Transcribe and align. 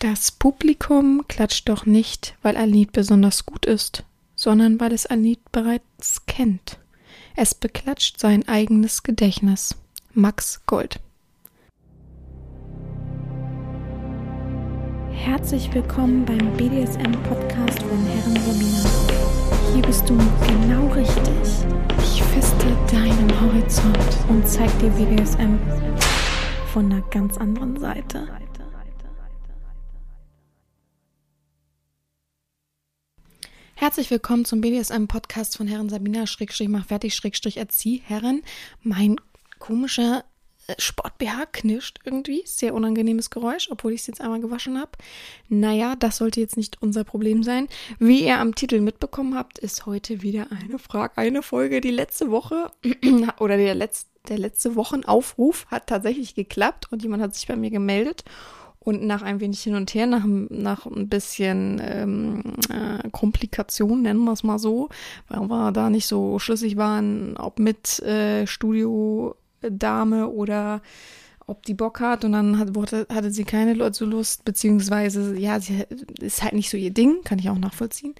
Das 0.00 0.30
Publikum 0.30 1.26
klatscht 1.28 1.68
doch 1.68 1.84
nicht, 1.84 2.34
weil 2.40 2.56
ein 2.56 2.70
Lied 2.70 2.90
besonders 2.92 3.44
gut 3.44 3.66
ist, 3.66 4.02
sondern 4.34 4.80
weil 4.80 4.94
es 4.94 5.04
ein 5.04 5.22
Lied 5.22 5.52
bereits 5.52 6.24
kennt. 6.24 6.78
Es 7.36 7.54
beklatscht 7.54 8.18
sein 8.18 8.48
eigenes 8.48 9.02
Gedächtnis. 9.02 9.76
Max 10.14 10.62
Gold. 10.64 11.00
Herzlich 15.10 15.70
willkommen 15.74 16.24
beim 16.24 16.50
BDSM-Podcast 16.56 17.82
von 17.82 18.06
Herren 18.06 18.38
Romina. 18.38 18.90
Hier 19.74 19.82
bist 19.82 20.08
du 20.08 20.16
genau 20.16 20.86
richtig. 20.94 21.66
Ich 21.98 22.22
feste 22.22 22.66
deinen 22.90 23.30
Horizont 23.38 24.16
und 24.30 24.48
zeig 24.48 24.70
dir 24.78 24.88
BDSM 24.92 25.58
von 26.72 26.90
einer 26.90 27.02
ganz 27.10 27.36
anderen 27.36 27.78
Seite. 27.78 28.39
Herzlich 33.80 34.10
willkommen 34.10 34.44
zum 34.44 34.60
BDSM-Podcast 34.60 35.56
von 35.56 35.66
Herren 35.66 35.88
Sabina, 35.88 36.26
Schrägstrich, 36.26 36.68
mach 36.68 36.84
fertig, 36.84 37.14
Schrägstrich, 37.14 37.56
erzieh, 37.56 38.02
Herren. 38.04 38.42
Mein 38.82 39.16
komischer 39.58 40.22
äh, 40.66 40.74
Sport-BH 40.76 41.46
knirscht 41.46 41.98
irgendwie. 42.04 42.42
Sehr 42.44 42.74
unangenehmes 42.74 43.30
Geräusch, 43.30 43.68
obwohl 43.70 43.94
ich 43.94 44.02
es 44.02 44.06
jetzt 44.06 44.20
einmal 44.20 44.42
gewaschen 44.42 44.78
habe. 44.78 44.90
Naja, 45.48 45.96
das 45.96 46.18
sollte 46.18 46.42
jetzt 46.42 46.58
nicht 46.58 46.82
unser 46.82 47.04
Problem 47.04 47.42
sein. 47.42 47.68
Wie 47.98 48.22
ihr 48.22 48.38
am 48.38 48.54
Titel 48.54 48.80
mitbekommen 48.80 49.34
habt, 49.34 49.58
ist 49.58 49.86
heute 49.86 50.20
wieder 50.20 50.48
eine 50.50 50.78
Frage, 50.78 51.16
eine 51.16 51.42
Folge. 51.42 51.80
Die 51.80 51.90
letzte 51.90 52.30
Woche 52.30 52.70
oder 53.38 53.56
der 53.56 53.74
letzte, 53.74 54.10
der 54.28 54.36
letzte 54.36 54.76
Wochenaufruf 54.76 55.64
hat 55.70 55.86
tatsächlich 55.86 56.34
geklappt 56.34 56.88
und 56.90 57.02
jemand 57.02 57.22
hat 57.22 57.34
sich 57.34 57.46
bei 57.46 57.56
mir 57.56 57.70
gemeldet. 57.70 58.24
Und 58.82 59.04
nach 59.04 59.20
ein 59.20 59.40
wenig 59.40 59.60
hin 59.62 59.74
und 59.74 59.92
her, 59.92 60.06
nach, 60.06 60.24
nach 60.24 60.86
ein 60.86 61.08
bisschen 61.08 61.80
ähm, 61.84 62.42
äh, 62.70 63.10
Komplikation, 63.10 64.00
nennen 64.00 64.24
wir 64.24 64.32
es 64.32 64.42
mal 64.42 64.58
so, 64.58 64.88
weil 65.28 65.46
wir 65.48 65.70
da 65.70 65.90
nicht 65.90 66.06
so 66.06 66.38
schlüssig 66.38 66.78
waren, 66.78 67.36
ob 67.36 67.58
mit 67.58 67.98
äh, 68.00 68.46
Studiodame 68.46 70.28
oder 70.28 70.80
ob 71.46 71.66
die 71.66 71.74
Bock 71.74 72.00
hat 72.00 72.24
und 72.24 72.32
dann 72.32 72.58
hat, 72.58 72.70
hatte 73.10 73.30
sie 73.30 73.44
keine 73.44 73.92
so 73.92 74.06
Lust, 74.06 74.44
beziehungsweise 74.44 75.36
ja, 75.36 75.60
sie 75.60 75.84
ist 76.20 76.42
halt 76.42 76.54
nicht 76.54 76.70
so 76.70 76.76
ihr 76.76 76.92
Ding, 76.92 77.22
kann 77.24 77.38
ich 77.38 77.50
auch 77.50 77.58
nachvollziehen. 77.58 78.14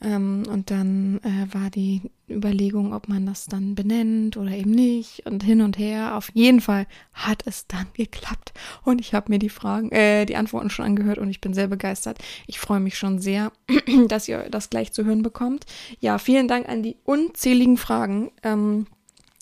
Ähm, 0.00 0.44
und 0.48 0.70
dann 0.70 1.20
äh, 1.24 1.52
war 1.52 1.70
die 1.70 2.02
Überlegung, 2.28 2.92
ob 2.92 3.08
man 3.08 3.26
das 3.26 3.46
dann 3.46 3.74
benennt 3.74 4.36
oder 4.36 4.50
eben 4.50 4.70
nicht 4.70 5.26
und 5.26 5.42
hin 5.42 5.60
und 5.60 5.78
her. 5.78 6.16
Auf 6.16 6.30
jeden 6.34 6.60
Fall 6.60 6.86
hat 7.12 7.42
es 7.46 7.66
dann 7.66 7.86
geklappt 7.94 8.52
und 8.84 9.00
ich 9.00 9.14
habe 9.14 9.32
mir 9.32 9.38
die 9.38 9.48
Fragen, 9.48 9.90
äh, 9.90 10.24
die 10.24 10.36
Antworten 10.36 10.70
schon 10.70 10.84
angehört 10.84 11.18
und 11.18 11.30
ich 11.30 11.40
bin 11.40 11.54
sehr 11.54 11.68
begeistert. 11.68 12.18
Ich 12.46 12.58
freue 12.58 12.80
mich 12.80 12.96
schon 12.96 13.18
sehr, 13.18 13.52
dass 14.08 14.28
ihr 14.28 14.48
das 14.50 14.70
gleich 14.70 14.92
zu 14.92 15.04
hören 15.04 15.22
bekommt. 15.22 15.64
Ja, 16.00 16.18
vielen 16.18 16.48
Dank 16.48 16.68
an 16.68 16.82
die 16.82 16.96
unzähligen 17.04 17.76
Fragen. 17.76 18.30
Ähm, 18.42 18.86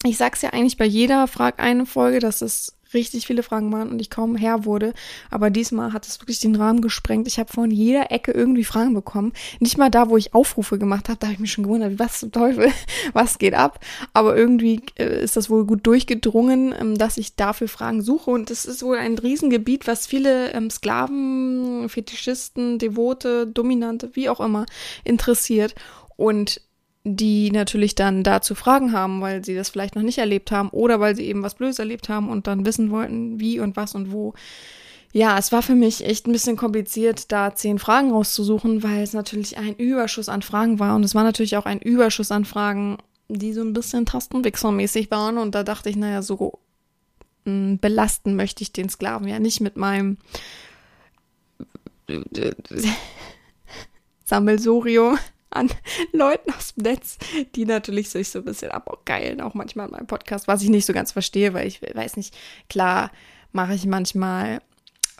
ich 0.05 0.17
sag's 0.17 0.43
ja 0.43 0.51
eigentlich 0.51 0.77
bei 0.77 0.87
jeder 0.87 1.27
Frag 1.27 1.61
eine 1.61 1.85
Folge, 1.85 2.21
dass 2.21 2.41
es 2.41 2.76
richtig 2.97 3.27
viele 3.27 3.43
Fragen 3.43 3.73
waren 3.73 3.91
und 3.91 4.01
ich 4.01 4.11
kaum 4.11 4.35
Herr 4.35 4.65
wurde. 4.65 4.93
Aber 5.31 5.51
diesmal 5.51 5.93
hat 5.93 6.07
es 6.07 6.21
wirklich 6.21 6.41
den 6.41 6.57
Rahmen 6.57 6.81
gesprengt. 6.81 7.29
Ich 7.29 7.39
habe 7.39 7.53
von 7.53 7.71
jeder 7.71 8.11
Ecke 8.11 8.33
irgendwie 8.33 8.65
Fragen 8.65 8.95
bekommen. 8.95 9.33
Nicht 9.61 9.79
mal 9.79 9.91
da, 9.91 10.09
wo 10.09 10.17
ich 10.17 10.35
Aufrufe 10.35 10.79
gemacht 10.79 11.09
habe, 11.09 11.19
da 11.19 11.27
habe 11.27 11.35
ich 11.35 11.41
mich 11.41 11.53
schon 11.53 11.65
gewundert, 11.65 11.99
was 11.99 12.21
zum 12.21 12.33
Teufel, 12.33 12.73
was 13.13 13.39
geht 13.39 13.55
ab. 13.55 13.81
Aber 14.13 14.37
irgendwie 14.37 14.81
äh, 14.99 15.23
ist 15.23 15.37
das 15.37 15.51
wohl 15.51 15.65
gut 15.67 15.87
durchgedrungen, 15.87 16.75
ähm, 16.79 16.99
dass 16.99 17.19
ich 17.19 17.37
dafür 17.37 17.69
Fragen 17.69 18.03
suche. 18.03 18.31
Und 18.31 18.51
es 18.51 18.65
ist 18.65 18.83
wohl 18.83 18.97
ein 18.97 19.19
Riesengebiet, 19.19 19.87
was 19.87 20.07
viele 20.07 20.53
ähm, 20.53 20.71
Sklaven, 20.71 21.89
Fetischisten, 21.89 22.79
Devote, 22.79 23.47
Dominante, 23.47 24.11
wie 24.15 24.29
auch 24.29 24.41
immer, 24.41 24.67
interessiert. 25.05 25.75
Und 26.17 26.61
die 27.09 27.53
natürlich 27.53 27.95
dann 27.95 28.25
dazu 28.25 28.57
Fragen 28.57 28.91
haben, 28.93 29.21
weil 29.21 29.45
sie 29.45 29.55
das 29.55 29.69
vielleicht 29.69 29.95
noch 29.95 30.03
nicht 30.03 30.19
erlebt 30.19 30.51
haben 30.51 30.71
oder 30.71 30.99
weil 30.99 31.15
sie 31.15 31.27
eben 31.27 31.45
was 31.45 31.55
Blödes 31.55 31.79
erlebt 31.79 32.09
haben 32.09 32.29
und 32.29 32.49
dann 32.49 32.67
wissen 32.67 32.91
wollten, 32.91 33.39
wie 33.39 33.61
und 33.61 33.77
was 33.77 33.95
und 33.95 34.11
wo. 34.11 34.35
Ja, 35.13 35.39
es 35.39 35.53
war 35.53 35.63
für 35.63 35.77
mich 35.77 36.05
echt 36.05 36.27
ein 36.27 36.33
bisschen 36.33 36.57
kompliziert, 36.57 37.31
da 37.31 37.55
zehn 37.55 37.79
Fragen 37.79 38.11
rauszusuchen, 38.11 38.83
weil 38.83 39.05
es 39.05 39.13
natürlich 39.13 39.57
ein 39.57 39.77
Überschuss 39.77 40.29
an 40.29 40.43
Fragen 40.43 40.81
war 40.81 40.97
und 40.97 41.05
es 41.05 41.15
war 41.15 41.23
natürlich 41.23 41.57
auch 41.57 41.65
ein 41.65 41.79
Überschuss 41.79 42.33
an 42.33 42.45
Fragen, 42.45 42.99
die 43.29 43.53
so 43.53 43.61
ein 43.61 43.73
bisschen 43.73 44.05
tastenwichsermäßig 44.05 45.09
waren 45.13 45.39
und 45.39 45.55
da 45.55 45.63
dachte 45.63 45.89
ich, 45.89 45.95
naja, 45.95 46.23
so 46.23 46.59
mh, 47.45 47.53
hm, 47.53 47.79
belasten 47.79 48.35
möchte 48.35 48.63
ich 48.63 48.73
den 48.73 48.89
Sklaven 48.89 49.29
ja 49.29 49.39
nicht 49.39 49.61
mit 49.61 49.77
meinem 49.77 50.17
Sammelsurium 54.25 55.19
an 55.57 55.71
Leuten 56.13 56.53
aus 56.53 56.75
dem 56.75 56.85
Netz, 56.85 57.19
die 57.55 57.65
natürlich 57.65 58.11
sich 58.11 58.29
so 58.29 58.41
ein 58.41 58.45
bisschen 58.45 58.71
abgeilen, 58.71 59.41
auch 59.41 59.55
manchmal 59.55 59.87
in 59.87 59.93
meinem 59.93 60.07
Podcast, 60.07 60.49
was 60.49 60.63
ich 60.63 60.69
nicht 60.69 60.87
so 60.87 60.93
ganz 60.93 61.13
verstehe, 61.13 61.55
weil 61.55 61.67
ich 61.67 61.83
weiß 61.83 62.17
nicht, 62.17 62.37
klar 62.69 63.11
mache 63.53 63.75
ich 63.75 63.87
manchmal 63.87 64.61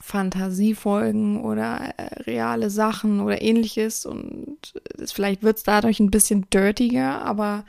Fantasiefolgen 0.01 1.43
oder 1.43 1.95
äh, 1.97 2.23
reale 2.23 2.71
Sachen 2.71 3.21
oder 3.21 3.41
ähnliches 3.43 4.07
und 4.07 4.75
es, 4.99 5.13
vielleicht 5.13 5.43
wird 5.43 5.57
es 5.57 5.63
dadurch 5.63 6.01
ein 6.01 6.11
bisschen 6.11 6.49
dirtiger, 6.51 7.23
aber 7.23 7.65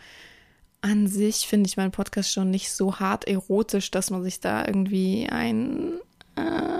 an 0.82 1.08
sich 1.08 1.48
finde 1.48 1.68
ich 1.68 1.78
meinen 1.78 1.92
Podcast 1.92 2.32
schon 2.32 2.52
nicht 2.52 2.72
so 2.72 3.00
hart 3.00 3.26
erotisch, 3.28 3.92
dass 3.92 4.12
man 4.12 4.24
sich 4.24 4.40
da 4.40 4.66
irgendwie 4.66 5.28
ein 5.30 5.94
äh, 6.36 6.77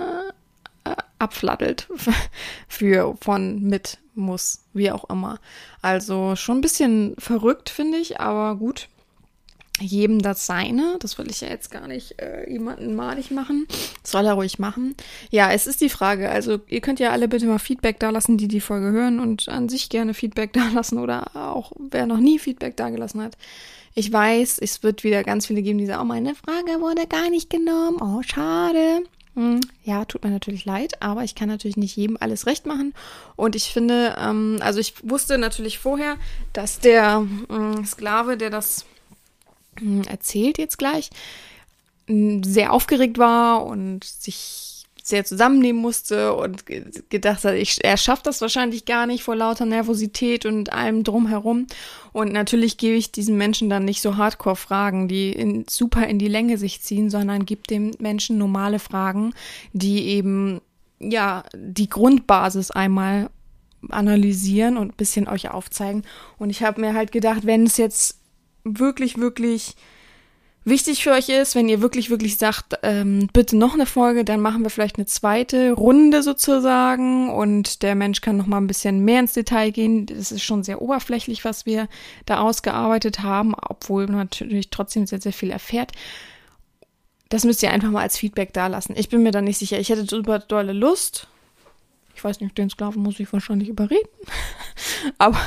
abfladdelt 1.18 1.88
für 2.68 3.16
von 3.20 3.62
mit 3.62 3.98
muss, 4.14 4.64
wie 4.72 4.90
auch 4.90 5.08
immer. 5.08 5.38
Also 5.80 6.36
schon 6.36 6.58
ein 6.58 6.62
bisschen 6.62 7.14
verrückt, 7.18 7.70
finde 7.70 7.98
ich, 7.98 8.20
aber 8.20 8.56
gut. 8.56 8.88
Jedem 9.80 10.20
das 10.20 10.44
seine. 10.44 10.96
Das 10.98 11.18
will 11.18 11.30
ich 11.30 11.40
ja 11.40 11.48
jetzt 11.48 11.70
gar 11.70 11.86
nicht 11.86 12.20
äh, 12.20 12.50
jemanden 12.50 12.96
malig 12.96 13.30
machen. 13.30 13.68
soll 14.02 14.26
er 14.26 14.32
ruhig 14.32 14.58
machen. 14.58 14.96
Ja, 15.30 15.52
es 15.52 15.68
ist 15.68 15.80
die 15.80 15.88
Frage. 15.88 16.30
Also, 16.30 16.58
ihr 16.66 16.80
könnt 16.80 16.98
ja 16.98 17.12
alle 17.12 17.28
bitte 17.28 17.46
mal 17.46 17.60
Feedback 17.60 18.00
da 18.00 18.10
lassen, 18.10 18.38
die 18.38 18.48
die 18.48 18.60
Folge 18.60 18.90
hören 18.90 19.20
und 19.20 19.48
an 19.48 19.68
sich 19.68 19.88
gerne 19.88 20.14
Feedback 20.14 20.52
da 20.54 20.68
lassen 20.74 20.98
oder 20.98 21.36
auch 21.36 21.70
wer 21.78 22.06
noch 22.06 22.18
nie 22.18 22.40
Feedback 22.40 22.76
da 22.76 22.90
gelassen 22.90 23.22
hat. 23.22 23.36
Ich 23.94 24.12
weiß, 24.12 24.58
es 24.58 24.82
wird 24.82 25.04
wieder 25.04 25.22
ganz 25.22 25.46
viele 25.46 25.62
geben, 25.62 25.78
die 25.78 25.86
sagen, 25.86 26.02
oh, 26.02 26.04
meine 26.04 26.34
Frage 26.34 26.80
wurde 26.80 27.06
gar 27.06 27.30
nicht 27.30 27.48
genommen. 27.48 27.98
Oh, 28.00 28.22
schade. 28.22 29.04
Hm, 29.38 29.60
ja, 29.84 30.04
tut 30.04 30.24
mir 30.24 30.30
natürlich 30.30 30.64
leid, 30.64 31.00
aber 31.00 31.22
ich 31.22 31.36
kann 31.36 31.46
natürlich 31.46 31.76
nicht 31.76 31.94
jedem 31.94 32.16
alles 32.18 32.46
recht 32.46 32.66
machen. 32.66 32.92
Und 33.36 33.54
ich 33.54 33.72
finde, 33.72 34.16
ähm, 34.18 34.58
also 34.60 34.80
ich 34.80 34.94
wusste 35.08 35.38
natürlich 35.38 35.78
vorher, 35.78 36.16
dass 36.52 36.80
der 36.80 37.24
äh, 37.48 37.84
Sklave, 37.84 38.36
der 38.36 38.50
das 38.50 38.84
äh, 39.80 40.04
erzählt 40.08 40.58
jetzt 40.58 40.76
gleich, 40.76 41.10
äh, 42.08 42.40
sehr 42.44 42.72
aufgeregt 42.72 43.16
war 43.18 43.64
und 43.64 44.02
sich 44.02 44.77
sehr 45.08 45.24
zusammennehmen 45.24 45.80
musste 45.80 46.34
und 46.34 46.64
gedacht 46.66 47.44
hat, 47.44 47.54
ich, 47.54 47.82
er 47.82 47.96
schafft 47.96 48.26
das 48.26 48.40
wahrscheinlich 48.40 48.84
gar 48.84 49.06
nicht 49.06 49.24
vor 49.24 49.34
lauter 49.34 49.64
Nervosität 49.64 50.44
und 50.44 50.72
allem 50.72 51.02
drumherum. 51.02 51.66
Und 52.12 52.32
natürlich 52.32 52.76
gebe 52.76 52.96
ich 52.96 53.10
diesen 53.10 53.38
Menschen 53.38 53.70
dann 53.70 53.84
nicht 53.86 54.02
so 54.02 54.16
Hardcore-Fragen, 54.16 55.08
die 55.08 55.32
in, 55.32 55.64
super 55.68 56.06
in 56.06 56.18
die 56.18 56.28
Länge 56.28 56.58
sich 56.58 56.82
ziehen, 56.82 57.08
sondern 57.08 57.46
gebe 57.46 57.62
dem 57.62 57.92
Menschen 57.98 58.36
normale 58.36 58.78
Fragen, 58.78 59.32
die 59.72 60.08
eben, 60.08 60.60
ja, 61.00 61.44
die 61.56 61.88
Grundbasis 61.88 62.70
einmal 62.70 63.30
analysieren 63.88 64.76
und 64.76 64.88
ein 64.92 64.96
bisschen 64.96 65.26
euch 65.26 65.50
aufzeigen. 65.50 66.02
Und 66.36 66.50
ich 66.50 66.62
habe 66.62 66.80
mir 66.82 66.92
halt 66.92 67.12
gedacht, 67.12 67.46
wenn 67.46 67.64
es 67.64 67.78
jetzt 67.78 68.18
wirklich, 68.64 69.16
wirklich 69.16 69.74
wichtig 70.64 71.02
für 71.02 71.12
euch 71.12 71.28
ist, 71.28 71.54
wenn 71.54 71.68
ihr 71.68 71.80
wirklich, 71.80 72.10
wirklich 72.10 72.36
sagt, 72.36 72.78
ähm, 72.82 73.28
bitte 73.32 73.56
noch 73.56 73.74
eine 73.74 73.86
Folge, 73.86 74.24
dann 74.24 74.40
machen 74.40 74.62
wir 74.62 74.70
vielleicht 74.70 74.96
eine 74.96 75.06
zweite 75.06 75.72
Runde 75.72 76.22
sozusagen 76.22 77.30
und 77.30 77.82
der 77.82 77.94
Mensch 77.94 78.20
kann 78.20 78.36
noch 78.36 78.46
mal 78.46 78.58
ein 78.58 78.66
bisschen 78.66 79.04
mehr 79.04 79.20
ins 79.20 79.32
Detail 79.32 79.70
gehen. 79.70 80.06
Das 80.06 80.32
ist 80.32 80.42
schon 80.42 80.62
sehr 80.62 80.82
oberflächlich, 80.82 81.44
was 81.44 81.66
wir 81.66 81.88
da 82.26 82.40
ausgearbeitet 82.40 83.22
haben, 83.22 83.54
obwohl 83.54 84.06
man 84.06 84.16
natürlich 84.16 84.70
trotzdem 84.70 85.06
sehr, 85.06 85.20
sehr 85.20 85.32
viel 85.32 85.50
erfährt. 85.50 85.92
Das 87.28 87.44
müsst 87.44 87.62
ihr 87.62 87.70
einfach 87.70 87.90
mal 87.90 88.02
als 88.02 88.16
Feedback 88.16 88.52
da 88.52 88.68
lassen. 88.68 88.94
Ich 88.96 89.08
bin 89.08 89.22
mir 89.22 89.32
da 89.32 89.42
nicht 89.42 89.58
sicher. 89.58 89.78
Ich 89.78 89.90
hätte 89.90 90.06
super 90.06 90.38
dolle 90.38 90.72
Lust, 90.72 91.28
ich 92.18 92.24
weiß 92.24 92.40
nicht, 92.40 92.58
den 92.58 92.68
Sklaven 92.68 93.00
muss 93.00 93.20
ich 93.20 93.32
wahrscheinlich 93.32 93.68
überreden. 93.68 94.08
Aber 95.18 95.38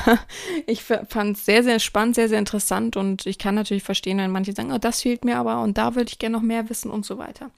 ich 0.66 0.82
fand 0.82 1.36
es 1.36 1.44
sehr, 1.44 1.62
sehr 1.62 1.78
spannend, 1.78 2.14
sehr, 2.14 2.30
sehr 2.30 2.38
interessant 2.38 2.96
und 2.96 3.26
ich 3.26 3.36
kann 3.36 3.54
natürlich 3.54 3.82
verstehen, 3.82 4.16
wenn 4.16 4.30
manche 4.30 4.54
sagen, 4.54 4.72
oh, 4.72 4.78
das 4.78 5.02
fehlt 5.02 5.24
mir 5.24 5.36
aber 5.36 5.60
und 5.62 5.76
da 5.76 5.94
würde 5.94 6.08
ich 6.10 6.18
gerne 6.18 6.36
noch 6.36 6.42
mehr 6.42 6.70
wissen 6.70 6.90
und 6.90 7.04
so 7.04 7.18
weiter. 7.18 7.50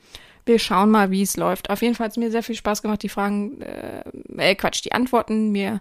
Wir 0.47 0.59
schauen 0.59 0.91
mal, 0.91 1.13
wie 1.13 1.23
es 1.23 1.37
läuft. 1.37 1.71
Auf 1.71 1.81
jeden 1.81 1.95
Fall 1.95 2.07
hat 2.07 2.13
es 2.13 2.17
mir 2.17 2.31
sehr 2.33 2.43
viel 2.43 2.57
Spaß 2.57 2.83
gemacht, 2.83 3.03
die 3.03 3.09
Fragen, 3.09 3.61
äh, 3.63 4.03
äh, 4.37 4.55
Quatsch, 4.57 4.85
die 4.85 4.93
Antworten 4.93 5.53
mir 5.53 5.81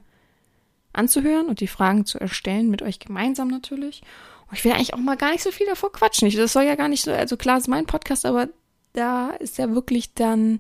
anzuhören 0.94 1.48
und 1.48 1.60
die 1.60 1.68
Fragen 1.68 2.06
zu 2.06 2.20
erstellen, 2.20 2.70
mit 2.70 2.84
euch 2.84 3.00
gemeinsam 3.00 3.48
natürlich. 3.48 4.04
Und 4.48 4.58
ich 4.58 4.64
will 4.64 4.74
eigentlich 4.74 4.94
auch 4.94 5.00
mal 5.00 5.18
gar 5.18 5.32
nicht 5.32 5.44
so 5.44 5.52
viel 5.52 5.66
davor 5.66 5.92
quatschen. 5.92 6.30
Das 6.30 6.54
soll 6.54 6.64
ja 6.64 6.76
gar 6.76 6.88
nicht 6.88 7.04
so, 7.04 7.12
also 7.12 7.36
klar 7.36 7.58
ist 7.58 7.68
mein 7.68 7.88
Podcast, 7.88 8.26
aber 8.28 8.48
da 8.94 9.30
ist 9.32 9.58
ja 9.58 9.74
wirklich 9.74 10.14
dann 10.14 10.60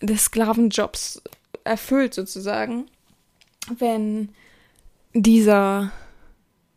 des 0.00 0.26
Sklavenjobs 0.26 1.22
erfüllt 1.64 2.14
sozusagen, 2.14 2.86
wenn 3.78 4.30
dieser 5.12 5.92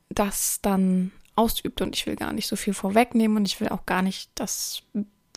das 0.09 0.59
dann 0.61 1.11
ausübt 1.35 1.81
und 1.81 1.95
ich 1.95 2.05
will 2.05 2.15
gar 2.15 2.33
nicht 2.33 2.47
so 2.47 2.55
viel 2.55 2.73
vorwegnehmen 2.73 3.37
und 3.37 3.47
ich 3.47 3.59
will 3.59 3.69
auch 3.69 3.85
gar 3.85 4.01
nicht 4.01 4.29
das 4.35 4.83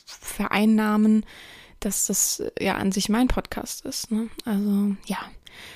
vereinnahmen, 0.05 1.25
dass 1.81 2.07
das 2.07 2.43
ja 2.59 2.75
an 2.75 2.93
sich 2.93 3.09
mein 3.09 3.29
Podcast 3.29 3.85
ist. 3.85 4.11
Ne? 4.11 4.29
Also 4.45 4.97
ja, 5.07 5.19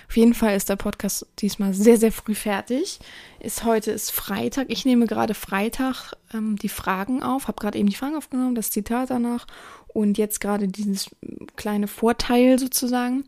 auf 0.08 0.16
jeden 0.16 0.34
Fall 0.34 0.56
ist 0.56 0.68
der 0.68 0.76
Podcast 0.76 1.26
diesmal 1.38 1.74
sehr, 1.74 1.96
sehr 1.96 2.12
früh 2.12 2.34
fertig. 2.34 3.00
Ist 3.38 3.64
heute 3.64 3.90
ist 3.90 4.10
Freitag. 4.10 4.66
Ich 4.70 4.84
nehme 4.84 5.06
gerade 5.06 5.34
Freitag 5.34 6.12
ähm, 6.34 6.56
die 6.56 6.68
Fragen 6.68 7.22
auf, 7.22 7.48
habe 7.48 7.60
gerade 7.60 7.78
eben 7.78 7.88
die 7.88 7.96
Fragen 7.96 8.16
aufgenommen, 8.16 8.54
das 8.54 8.70
Zitat 8.70 9.10
danach 9.10 9.46
und 9.92 10.18
jetzt 10.18 10.40
gerade 10.40 10.68
dieses 10.68 11.10
kleine 11.56 11.88
Vorteil 11.88 12.58
sozusagen 12.58 13.24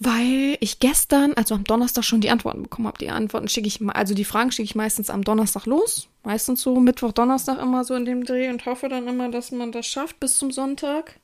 weil 0.00 0.56
ich 0.60 0.80
gestern, 0.80 1.34
also 1.34 1.54
am 1.54 1.64
Donnerstag 1.64 2.04
schon 2.04 2.20
die 2.20 2.30
Antworten 2.30 2.64
bekommen 2.64 2.88
habe. 2.88 2.98
Die 2.98 3.10
Antworten 3.10 3.48
schicke 3.48 3.68
ich, 3.68 3.80
also 3.88 4.14
die 4.14 4.24
Fragen 4.24 4.50
schicke 4.50 4.64
ich 4.64 4.74
meistens 4.74 5.08
am 5.08 5.22
Donnerstag 5.22 5.66
los. 5.66 6.08
Meistens 6.24 6.62
so 6.62 6.78
Mittwoch, 6.80 7.12
Donnerstag 7.12 7.60
immer 7.60 7.84
so 7.84 7.94
in 7.94 8.04
dem 8.04 8.24
Dreh 8.24 8.48
und 8.48 8.66
hoffe 8.66 8.88
dann 8.88 9.06
immer, 9.06 9.30
dass 9.30 9.52
man 9.52 9.72
das 9.72 9.86
schafft 9.86 10.18
bis 10.20 10.38
zum 10.38 10.50
Sonntag. 10.50 11.20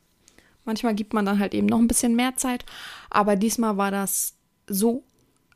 Manchmal 0.65 0.95
gibt 0.95 1.15
man 1.15 1.27
dann 1.27 1.39
halt 1.39 1.53
eben 1.55 1.67
noch 1.67 1.79
ein 1.79 1.89
bisschen 1.89 2.15
mehr 2.15 2.37
Zeit. 2.37 2.65
Aber 3.11 3.37
diesmal 3.37 3.77
war 3.77 3.91
das 3.91 4.35
so, 4.67 5.03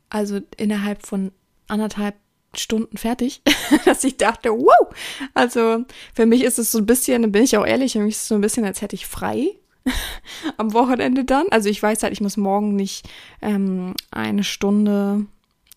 also 0.09 0.41
innerhalb 0.57 1.05
von 1.05 1.31
anderthalb 1.67 2.15
Stunden 2.59 2.97
fertig, 2.97 3.41
dass 3.85 4.03
ich 4.03 4.17
dachte, 4.17 4.49
wow! 4.49 4.93
Also 5.33 5.85
für 6.13 6.25
mich 6.25 6.43
ist 6.43 6.59
es 6.59 6.71
so 6.71 6.79
ein 6.79 6.85
bisschen, 6.85 7.31
bin 7.31 7.43
ich 7.43 7.57
auch 7.57 7.65
ehrlich, 7.65 7.93
für 7.93 7.99
mich 7.99 8.15
ist 8.15 8.23
es 8.23 8.27
so 8.27 8.35
ein 8.35 8.41
bisschen, 8.41 8.65
als 8.65 8.81
hätte 8.81 8.95
ich 8.95 9.07
frei 9.07 9.49
am 10.57 10.73
Wochenende 10.73 11.25
dann. 11.25 11.47
Also 11.51 11.69
ich 11.69 11.81
weiß 11.81 12.03
halt, 12.03 12.13
ich 12.13 12.21
muss 12.21 12.37
morgen 12.37 12.75
nicht 12.75 13.07
ähm, 13.41 13.93
eine 14.11 14.43
Stunde, 14.43 15.25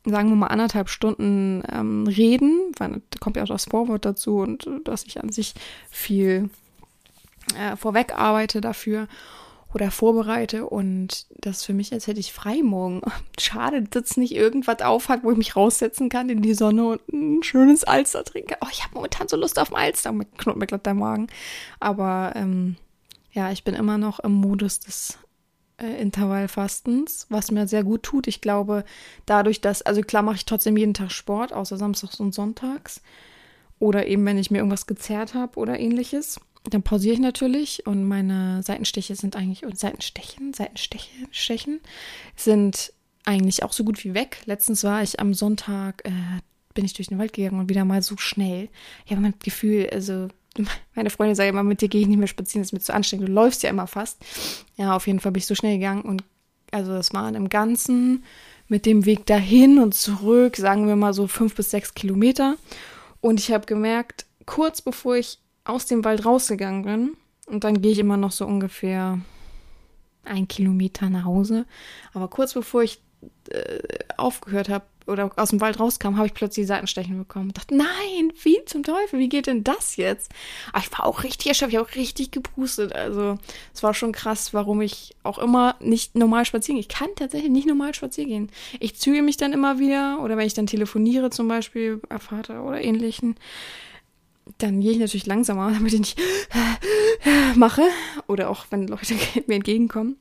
sagen 0.04 0.28
wir 0.30 0.36
mal 0.36 0.46
anderthalb 0.48 0.88
Stunden 0.88 1.62
ähm, 1.70 2.06
reden, 2.06 2.72
weil 2.78 3.02
da 3.10 3.18
kommt 3.20 3.36
ja 3.36 3.42
auch 3.42 3.48
das 3.48 3.66
Vorwort 3.66 4.04
dazu 4.04 4.38
und 4.38 4.66
äh, 4.66 4.80
dass 4.84 5.04
ich 5.04 5.22
an 5.22 5.30
sich 5.30 5.54
viel 5.90 6.50
äh, 7.58 7.76
vorweg 7.76 8.14
arbeite 8.14 8.60
dafür 8.60 9.08
oder 9.74 9.90
vorbereite 9.90 10.66
und 10.66 11.26
das 11.30 11.64
für 11.64 11.74
mich, 11.74 11.92
als 11.92 12.06
hätte 12.06 12.20
ich 12.20 12.32
frei 12.32 12.62
morgen. 12.62 13.02
Schade, 13.38 13.82
dass 13.82 14.16
nicht 14.16 14.34
irgendwas 14.34 14.80
aufhat, 14.80 15.24
wo 15.24 15.30
ich 15.30 15.36
mich 15.36 15.56
raussetzen 15.56 16.08
kann 16.08 16.30
in 16.30 16.42
die 16.42 16.54
Sonne 16.54 16.86
und 16.86 17.08
ein 17.12 17.42
schönes 17.42 17.84
Alster 17.84 18.24
trinke. 18.24 18.56
Oh, 18.62 18.68
ich 18.70 18.82
habe 18.82 18.94
momentan 18.94 19.28
so 19.28 19.36
Lust 19.36 19.58
auf 19.58 19.72
ein 19.72 19.82
Alster, 19.82 20.12
mit 20.12 20.38
knurrt 20.38 20.56
mir 20.56 20.66
glatt 20.66 20.86
der 20.86 20.94
Magen. 20.94 21.26
Aber 21.80 22.32
ähm, 22.34 22.76
ja, 23.32 23.50
ich 23.52 23.62
bin 23.62 23.74
immer 23.74 23.98
noch 23.98 24.20
im 24.20 24.32
Modus 24.32 24.80
des 24.80 25.18
äh, 25.78 26.00
Intervallfastens, 26.00 27.26
was 27.28 27.50
mir 27.50 27.68
sehr 27.68 27.84
gut 27.84 28.02
tut. 28.02 28.26
Ich 28.26 28.40
glaube, 28.40 28.84
dadurch, 29.26 29.60
dass, 29.60 29.82
also 29.82 30.00
klar 30.00 30.22
mache 30.22 30.36
ich 30.36 30.44
trotzdem 30.46 30.76
jeden 30.76 30.94
Tag 30.94 31.12
Sport, 31.12 31.52
außer 31.52 31.76
Samstags 31.76 32.20
und 32.20 32.34
Sonntags. 32.34 33.02
Oder 33.78 34.06
eben, 34.06 34.24
wenn 34.24 34.38
ich 34.38 34.50
mir 34.50 34.58
irgendwas 34.58 34.86
gezerrt 34.86 35.34
habe 35.34 35.58
oder 35.58 35.78
ähnliches. 35.78 36.40
Dann 36.64 36.82
pausiere 36.82 37.14
ich 37.14 37.20
natürlich 37.20 37.86
und 37.86 38.04
meine 38.04 38.62
Seitenstiche 38.62 39.16
sind 39.16 39.36
eigentlich, 39.36 39.64
und 39.64 39.78
Seitenstechen, 39.78 40.52
Seitenstechen, 40.52 41.28
Stechen 41.30 41.80
sind 42.36 42.92
eigentlich 43.24 43.62
auch 43.62 43.72
so 43.72 43.84
gut 43.84 44.04
wie 44.04 44.14
weg. 44.14 44.38
Letztens 44.46 44.84
war 44.84 45.02
ich 45.02 45.20
am 45.20 45.34
Sonntag, 45.34 46.02
äh, 46.04 46.10
bin 46.74 46.84
ich 46.84 46.94
durch 46.94 47.08
den 47.08 47.18
Wald 47.18 47.32
gegangen 47.32 47.60
und 47.60 47.68
wieder 47.68 47.84
mal 47.84 48.02
so 48.02 48.16
schnell. 48.16 48.68
Ich 49.04 49.12
habe 49.12 49.20
mein 49.20 49.34
Gefühl, 49.42 49.88
also 49.92 50.28
meine 50.94 51.10
Freundin 51.10 51.34
sagt 51.34 51.48
immer, 51.48 51.62
mit 51.62 51.80
dir 51.80 51.88
gehe 51.88 52.00
ich 52.00 52.06
nicht 52.06 52.18
mehr 52.18 52.28
spazieren, 52.28 52.62
das 52.62 52.68
ist 52.68 52.72
mir 52.72 52.80
zu 52.80 52.94
anstrengend, 52.94 53.28
du 53.28 53.32
läufst 53.32 53.62
ja 53.62 53.70
immer 53.70 53.86
fast. 53.86 54.18
Ja, 54.76 54.94
auf 54.94 55.06
jeden 55.06 55.20
Fall 55.20 55.32
bin 55.32 55.40
ich 55.40 55.46
so 55.46 55.54
schnell 55.54 55.78
gegangen 55.78 56.02
und 56.02 56.24
also 56.70 56.92
das 56.92 57.14
waren 57.14 57.34
im 57.34 57.48
Ganzen 57.48 58.24
mit 58.68 58.84
dem 58.84 59.06
Weg 59.06 59.24
dahin 59.26 59.78
und 59.78 59.94
zurück, 59.94 60.56
sagen 60.56 60.86
wir 60.86 60.96
mal 60.96 61.14
so 61.14 61.26
fünf 61.26 61.54
bis 61.54 61.70
sechs 61.70 61.94
Kilometer. 61.94 62.56
Und 63.20 63.40
ich 63.40 63.50
habe 63.50 63.66
gemerkt, 63.66 64.26
kurz 64.44 64.82
bevor 64.82 65.16
ich 65.16 65.38
aus 65.68 65.86
dem 65.86 66.04
Wald 66.04 66.24
rausgegangen 66.24 66.82
bin, 66.82 67.16
und 67.46 67.64
dann 67.64 67.80
gehe 67.80 67.92
ich 67.92 67.98
immer 67.98 68.16
noch 68.16 68.32
so 68.32 68.46
ungefähr 68.46 69.20
ein 70.24 70.48
Kilometer 70.48 71.08
nach 71.08 71.24
Hause, 71.24 71.64
aber 72.12 72.28
kurz 72.28 72.52
bevor 72.54 72.82
ich 72.82 73.00
äh, 73.50 73.78
aufgehört 74.16 74.68
habe, 74.68 74.84
oder 75.08 75.30
aus 75.36 75.50
dem 75.50 75.60
Wald 75.60 75.80
rauskam, 75.80 76.16
habe 76.16 76.26
ich 76.26 76.34
plötzlich 76.34 76.66
Seitenstechen 76.66 77.18
bekommen. 77.18 77.48
Ich 77.48 77.54
dachte, 77.54 77.74
nein, 77.74 78.32
wie 78.42 78.58
zum 78.66 78.82
Teufel, 78.82 79.18
wie 79.18 79.28
geht 79.28 79.46
denn 79.46 79.64
das 79.64 79.96
jetzt? 79.96 80.30
Aber 80.72 80.84
ich 80.84 80.92
war 80.92 81.06
auch 81.06 81.24
richtig 81.24 81.46
erschöpft, 81.46 81.72
ich 81.72 81.78
habe 81.78 81.88
auch 81.88 81.96
richtig 81.96 82.30
gepustet. 82.30 82.94
Also 82.94 83.38
es 83.72 83.82
war 83.82 83.94
schon 83.94 84.12
krass, 84.12 84.52
warum 84.52 84.82
ich 84.82 85.16
auch 85.22 85.38
immer 85.38 85.76
nicht 85.80 86.14
normal 86.14 86.44
spazieren 86.44 86.76
gehe. 86.76 86.82
Ich 86.82 86.88
kann 86.88 87.08
tatsächlich 87.16 87.50
nicht 87.50 87.66
normal 87.66 87.94
spazieren 87.94 88.28
gehen. 88.28 88.50
Ich 88.80 88.96
züge 88.96 89.22
mich 89.22 89.38
dann 89.38 89.52
immer 89.52 89.78
wieder 89.78 90.20
oder 90.22 90.36
wenn 90.36 90.46
ich 90.46 90.54
dann 90.54 90.66
telefoniere 90.66 91.30
zum 91.30 91.48
Beispiel 91.48 91.96
bei 91.96 92.18
Vater 92.18 92.64
oder 92.64 92.80
ähnlichen, 92.82 93.36
dann 94.58 94.80
gehe 94.80 94.92
ich 94.92 94.98
natürlich 94.98 95.26
langsamer, 95.26 95.70
damit 95.72 95.92
ich 95.92 96.00
nicht 96.00 96.20
mache. 97.54 97.82
Oder 98.26 98.50
auch 98.50 98.66
wenn 98.70 98.86
Leute 98.86 99.14
mir 99.46 99.56
entgegenkommen. 99.56 100.16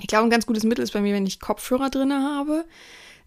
Ich 0.00 0.08
glaube, 0.08 0.24
ein 0.24 0.30
ganz 0.30 0.46
gutes 0.46 0.64
Mittel 0.64 0.82
ist 0.82 0.92
bei 0.92 1.00
mir, 1.00 1.14
wenn 1.14 1.26
ich 1.26 1.40
Kopfhörer 1.40 1.88
drin 1.88 2.12
habe, 2.12 2.66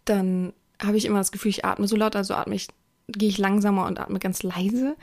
dann 0.05 0.53
habe 0.81 0.97
ich 0.97 1.05
immer 1.05 1.17
das 1.17 1.31
Gefühl, 1.31 1.49
ich 1.49 1.65
atme 1.65 1.87
so 1.87 1.95
laut, 1.95 2.15
also 2.15 2.35
atme 2.35 2.55
ich, 2.55 2.67
gehe 3.07 3.29
ich 3.29 3.37
langsamer 3.39 3.87
und 3.87 3.99
atme 3.99 4.19
ganz 4.19 4.43
leise. 4.43 4.95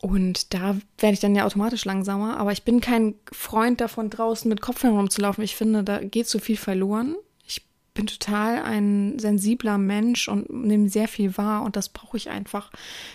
Und 0.00 0.54
da 0.54 0.76
werde 0.98 1.14
ich 1.14 1.20
dann 1.20 1.34
ja 1.34 1.44
automatisch 1.44 1.84
langsamer. 1.84 2.36
Aber 2.36 2.52
ich 2.52 2.62
bin 2.62 2.80
kein 2.80 3.14
Freund 3.30 3.80
davon, 3.80 4.10
draußen 4.10 4.48
mit 4.48 4.60
Kopfhörern 4.60 4.96
rumzulaufen. 4.96 5.44
Ich 5.44 5.56
finde, 5.56 5.84
da 5.84 5.98
geht 5.98 6.28
so 6.28 6.38
viel 6.38 6.56
verloren 6.56 7.16
bin 7.94 8.06
total 8.06 8.62
ein 8.62 9.18
sensibler 9.18 9.76
Mensch 9.76 10.28
und 10.28 10.48
nehme 10.50 10.88
sehr 10.88 11.08
viel 11.08 11.36
wahr 11.36 11.62
und 11.62 11.76
das 11.76 11.90
brauche 11.90 12.16
ich 12.16 12.30
einfach, 12.30 12.70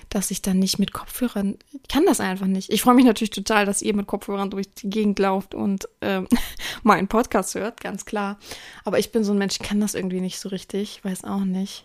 dass 0.09 0.29
ich 0.29 0.41
dann 0.41 0.59
nicht 0.59 0.77
mit 0.77 0.93
Kopfhörern, 0.93 1.57
ich 1.71 1.87
kann 1.87 2.05
das 2.05 2.19
einfach 2.19 2.45
nicht. 2.45 2.71
Ich 2.71 2.83
freue 2.83 2.93
mich 2.93 3.05
natürlich 3.05 3.31
total, 3.31 3.65
dass 3.65 3.81
ihr 3.81 3.95
mit 3.95 4.05
Kopfhörern 4.05 4.51
durch 4.51 4.71
die 4.73 4.89
Gegend 4.89 5.17
lauft 5.17 5.55
und 5.55 5.87
ähm, 6.01 6.27
meinen 6.83 7.07
Podcast 7.07 7.55
hört, 7.55 7.81
ganz 7.81 8.05
klar. 8.05 8.37
Aber 8.83 8.99
ich 8.99 9.11
bin 9.11 9.23
so 9.23 9.31
ein 9.31 9.39
Mensch, 9.39 9.57
ich 9.59 9.67
kann 9.67 9.79
das 9.79 9.95
irgendwie 9.95 10.21
nicht 10.21 10.39
so 10.39 10.49
richtig, 10.49 11.03
weiß 11.03 11.23
auch 11.23 11.45
nicht. 11.45 11.83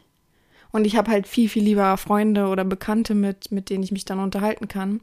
Und 0.71 0.87
ich 0.87 0.97
habe 0.97 1.11
halt 1.11 1.27
viel, 1.27 1.49
viel 1.49 1.65
lieber 1.65 1.97
Freunde 1.97 2.47
oder 2.49 2.65
Bekannte 2.65 3.15
mit, 3.15 3.53
mit 3.53 3.71
denen 3.71 3.85
ich 3.85 3.93
mich 3.93 4.05
dann 4.05 4.19
unterhalten 4.19 4.69
kann. 4.69 5.01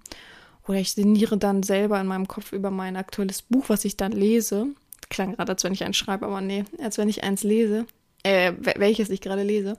Oder 0.67 0.79
ich 0.79 0.91
sinniere 0.91 1.37
dann 1.37 1.63
selber 1.63 1.99
in 1.99 2.07
meinem 2.07 2.27
Kopf 2.27 2.51
über 2.51 2.69
mein 2.69 2.95
aktuelles 2.95 3.41
Buch, 3.41 3.65
was 3.67 3.85
ich 3.85 3.97
dann 3.97 4.11
lese 4.11 4.67
klang 5.09 5.35
gerade, 5.35 5.51
als 5.51 5.63
wenn 5.63 5.73
ich 5.73 5.83
eins 5.83 5.97
schreibe, 5.97 6.25
aber 6.25 6.41
nee, 6.41 6.65
als 6.81 6.97
wenn 6.97 7.09
ich 7.09 7.23
eins 7.23 7.43
lese, 7.43 7.85
äh, 8.23 8.53
welches 8.77 9.09
ich 9.09 9.21
gerade 9.21 9.43
lese. 9.43 9.77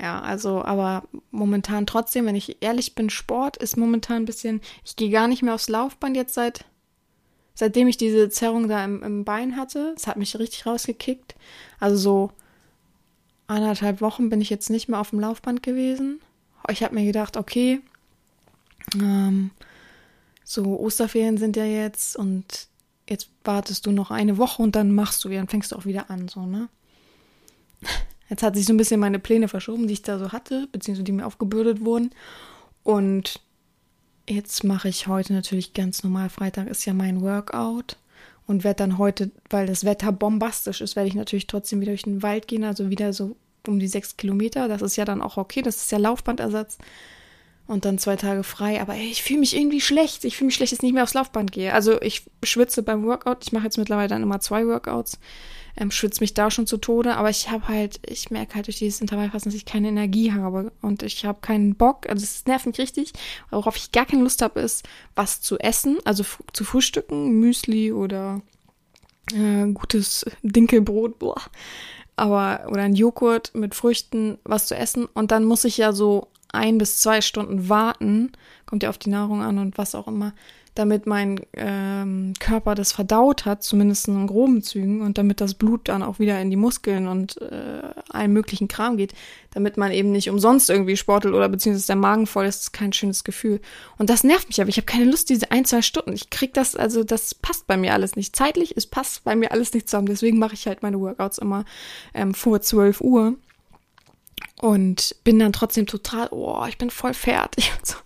Ja, 0.00 0.20
also, 0.20 0.64
aber 0.64 1.04
momentan 1.30 1.86
trotzdem, 1.86 2.26
wenn 2.26 2.34
ich 2.34 2.62
ehrlich 2.62 2.94
bin, 2.94 3.10
Sport 3.10 3.56
ist 3.56 3.76
momentan 3.76 4.22
ein 4.22 4.24
bisschen, 4.24 4.60
ich 4.84 4.96
gehe 4.96 5.10
gar 5.10 5.28
nicht 5.28 5.42
mehr 5.42 5.54
aufs 5.54 5.68
Laufband 5.68 6.16
jetzt 6.16 6.34
seit, 6.34 6.64
seitdem 7.54 7.86
ich 7.86 7.96
diese 7.96 8.28
Zerrung 8.28 8.68
da 8.68 8.84
im, 8.84 9.02
im 9.02 9.24
Bein 9.24 9.56
hatte. 9.56 9.94
Es 9.96 10.08
hat 10.08 10.16
mich 10.16 10.36
richtig 10.36 10.66
rausgekickt. 10.66 11.36
Also 11.78 11.96
so 11.96 12.30
anderthalb 13.46 14.00
Wochen 14.00 14.30
bin 14.30 14.40
ich 14.40 14.50
jetzt 14.50 14.70
nicht 14.70 14.88
mehr 14.88 14.98
auf 14.98 15.10
dem 15.10 15.20
Laufband 15.20 15.62
gewesen. 15.62 16.20
Ich 16.70 16.82
habe 16.82 16.94
mir 16.94 17.04
gedacht, 17.04 17.36
okay, 17.36 17.80
ähm, 18.94 19.50
so 20.42 20.78
Osterferien 20.80 21.38
sind 21.38 21.56
ja 21.56 21.64
jetzt 21.64 22.16
und 22.16 22.68
jetzt 23.08 23.28
wartest 23.44 23.86
du 23.86 23.92
noch 23.92 24.10
eine 24.10 24.38
Woche 24.38 24.62
und 24.62 24.76
dann 24.76 24.94
machst 24.94 25.24
du 25.24 25.30
wieder, 25.30 25.40
dann 25.40 25.48
fängst 25.48 25.72
du 25.72 25.76
auch 25.76 25.84
wieder 25.84 26.10
an, 26.10 26.28
so, 26.28 26.46
ne? 26.46 26.68
Jetzt 28.30 28.42
hat 28.42 28.56
sich 28.56 28.64
so 28.64 28.72
ein 28.72 28.78
bisschen 28.78 29.00
meine 29.00 29.18
Pläne 29.18 29.48
verschoben, 29.48 29.86
die 29.86 29.92
ich 29.92 30.02
da 30.02 30.18
so 30.18 30.32
hatte, 30.32 30.66
beziehungsweise 30.72 31.04
die 31.04 31.12
mir 31.12 31.26
aufgebürdet 31.26 31.84
wurden. 31.84 32.10
Und 32.82 33.40
jetzt 34.28 34.64
mache 34.64 34.88
ich 34.88 35.06
heute 35.06 35.34
natürlich 35.34 35.74
ganz 35.74 36.02
normal. 36.02 36.30
Freitag 36.30 36.68
ist 36.68 36.86
ja 36.86 36.94
mein 36.94 37.20
Workout 37.20 37.98
und 38.46 38.64
werde 38.64 38.78
dann 38.78 38.98
heute, 38.98 39.30
weil 39.50 39.66
das 39.66 39.84
Wetter 39.84 40.10
bombastisch 40.10 40.80
ist, 40.80 40.96
werde 40.96 41.08
ich 41.08 41.14
natürlich 41.14 41.46
trotzdem 41.46 41.80
wieder 41.80 41.92
durch 41.92 42.04
den 42.04 42.22
Wald 42.22 42.48
gehen, 42.48 42.64
also 42.64 42.88
wieder 42.88 43.12
so 43.12 43.36
um 43.66 43.78
die 43.78 43.88
sechs 43.88 44.16
Kilometer. 44.16 44.68
Das 44.68 44.82
ist 44.82 44.96
ja 44.96 45.04
dann 45.04 45.22
auch 45.22 45.36
okay, 45.36 45.62
das 45.62 45.76
ist 45.76 45.92
ja 45.92 45.98
Laufbandersatz 45.98 46.78
und 47.66 47.84
dann 47.84 47.98
zwei 47.98 48.16
Tage 48.16 48.44
frei. 48.44 48.80
Aber 48.80 48.94
ey, 48.94 49.08
ich 49.10 49.22
fühle 49.22 49.40
mich 49.40 49.56
irgendwie 49.56 49.80
schlecht. 49.80 50.24
Ich 50.24 50.36
fühle 50.36 50.46
mich 50.46 50.54
schlecht, 50.54 50.72
dass 50.72 50.78
ich 50.78 50.82
nicht 50.82 50.92
mehr 50.92 51.02
aufs 51.02 51.14
Laufband 51.14 51.50
gehe. 51.50 51.72
Also 51.72 52.00
ich 52.02 52.24
schwitze 52.42 52.82
beim 52.82 53.04
Workout. 53.04 53.38
Ich 53.42 53.52
mache 53.52 53.64
jetzt 53.64 53.78
mittlerweile 53.78 54.08
dann 54.08 54.22
immer 54.22 54.40
zwei 54.40 54.66
Workouts. 54.66 55.18
Ähm, 55.76 55.90
schwitze 55.90 56.20
mich 56.20 56.34
da 56.34 56.50
schon 56.50 56.66
zu 56.66 56.76
Tode. 56.76 57.16
Aber 57.16 57.30
ich 57.30 57.50
habe 57.50 57.66
halt, 57.68 58.00
ich 58.06 58.30
merke 58.30 58.56
halt 58.56 58.66
durch 58.66 58.78
dieses 58.78 59.00
Intervallfasten, 59.00 59.50
dass 59.50 59.56
ich 59.56 59.64
keine 59.64 59.88
Energie 59.88 60.32
habe. 60.32 60.72
Und 60.82 61.02
ich 61.02 61.24
habe 61.24 61.40
keinen 61.40 61.74
Bock. 61.74 62.08
Also 62.08 62.22
es 62.22 62.44
nervt 62.44 62.66
mich 62.66 62.78
richtig. 62.78 63.12
Worauf 63.50 63.76
ich 63.76 63.92
gar 63.92 64.04
keine 64.04 64.22
Lust 64.22 64.42
habe, 64.42 64.60
ist, 64.60 64.86
was 65.14 65.40
zu 65.40 65.58
essen. 65.58 65.98
Also 66.04 66.22
zu 66.52 66.64
frühstücken. 66.64 67.40
Müsli 67.40 67.92
oder 67.92 68.42
äh, 69.32 69.66
gutes 69.72 70.26
Dinkelbrot. 70.42 71.18
Boah. 71.18 71.40
Aber, 72.16 72.66
oder 72.68 72.82
ein 72.82 72.94
Joghurt 72.94 73.52
mit 73.54 73.74
Früchten, 73.74 74.38
was 74.44 74.66
zu 74.66 74.76
essen. 74.76 75.06
Und 75.06 75.30
dann 75.30 75.44
muss 75.46 75.64
ich 75.64 75.78
ja 75.78 75.92
so 75.92 76.28
ein 76.54 76.78
bis 76.78 76.98
zwei 76.98 77.20
Stunden 77.20 77.68
warten, 77.68 78.32
kommt 78.66 78.82
ja 78.82 78.88
auf 78.88 78.98
die 78.98 79.10
Nahrung 79.10 79.42
an 79.42 79.58
und 79.58 79.78
was 79.78 79.94
auch 79.94 80.08
immer, 80.08 80.32
damit 80.74 81.06
mein 81.06 81.40
ähm, 81.52 82.32
Körper 82.40 82.74
das 82.74 82.90
verdaut 82.90 83.44
hat, 83.44 83.62
zumindest 83.62 84.08
in 84.08 84.26
groben 84.26 84.60
Zügen, 84.62 85.02
und 85.02 85.18
damit 85.18 85.40
das 85.40 85.54
Blut 85.54 85.88
dann 85.88 86.02
auch 86.02 86.18
wieder 86.18 86.40
in 86.40 86.50
die 86.50 86.56
Muskeln 86.56 87.06
und 87.06 87.40
äh, 87.40 87.82
allen 88.10 88.32
möglichen 88.32 88.66
Kram 88.66 88.96
geht, 88.96 89.14
damit 89.52 89.76
man 89.76 89.92
eben 89.92 90.10
nicht 90.10 90.30
umsonst 90.30 90.70
irgendwie 90.70 90.96
sportelt 90.96 91.32
oder 91.32 91.48
beziehungsweise 91.48 91.86
der 91.86 91.96
Magen 91.96 92.26
voll 92.26 92.46
ist, 92.46 92.62
ist 92.62 92.72
kein 92.72 92.92
schönes 92.92 93.22
Gefühl. 93.22 93.60
Und 93.98 94.10
das 94.10 94.24
nervt 94.24 94.48
mich 94.48 94.60
aber. 94.60 94.68
Ich 94.68 94.76
habe 94.76 94.86
keine 94.86 95.04
Lust, 95.04 95.30
diese 95.30 95.52
ein, 95.52 95.64
zwei 95.64 95.80
Stunden. 95.80 96.12
Ich 96.12 96.30
krieg 96.30 96.52
das, 96.54 96.74
also 96.74 97.04
das 97.04 97.36
passt 97.36 97.68
bei 97.68 97.76
mir 97.76 97.92
alles 97.92 98.16
nicht. 98.16 98.34
Zeitlich, 98.34 98.74
es 98.76 98.88
passt 98.88 99.22
bei 99.22 99.36
mir 99.36 99.52
alles 99.52 99.72
nicht 99.74 99.88
zusammen. 99.88 100.06
Deswegen 100.06 100.40
mache 100.40 100.54
ich 100.54 100.66
halt 100.66 100.82
meine 100.82 100.98
Workouts 100.98 101.38
immer 101.38 101.64
ähm, 102.14 102.34
vor 102.34 102.60
12 102.60 103.00
Uhr 103.00 103.34
und 104.60 105.16
bin 105.24 105.38
dann 105.38 105.52
trotzdem 105.52 105.86
total, 105.86 106.28
oh, 106.30 106.64
ich 106.68 106.78
bin 106.78 106.90
voll 106.90 107.14
fertig. 107.14 107.72
So, 107.82 107.96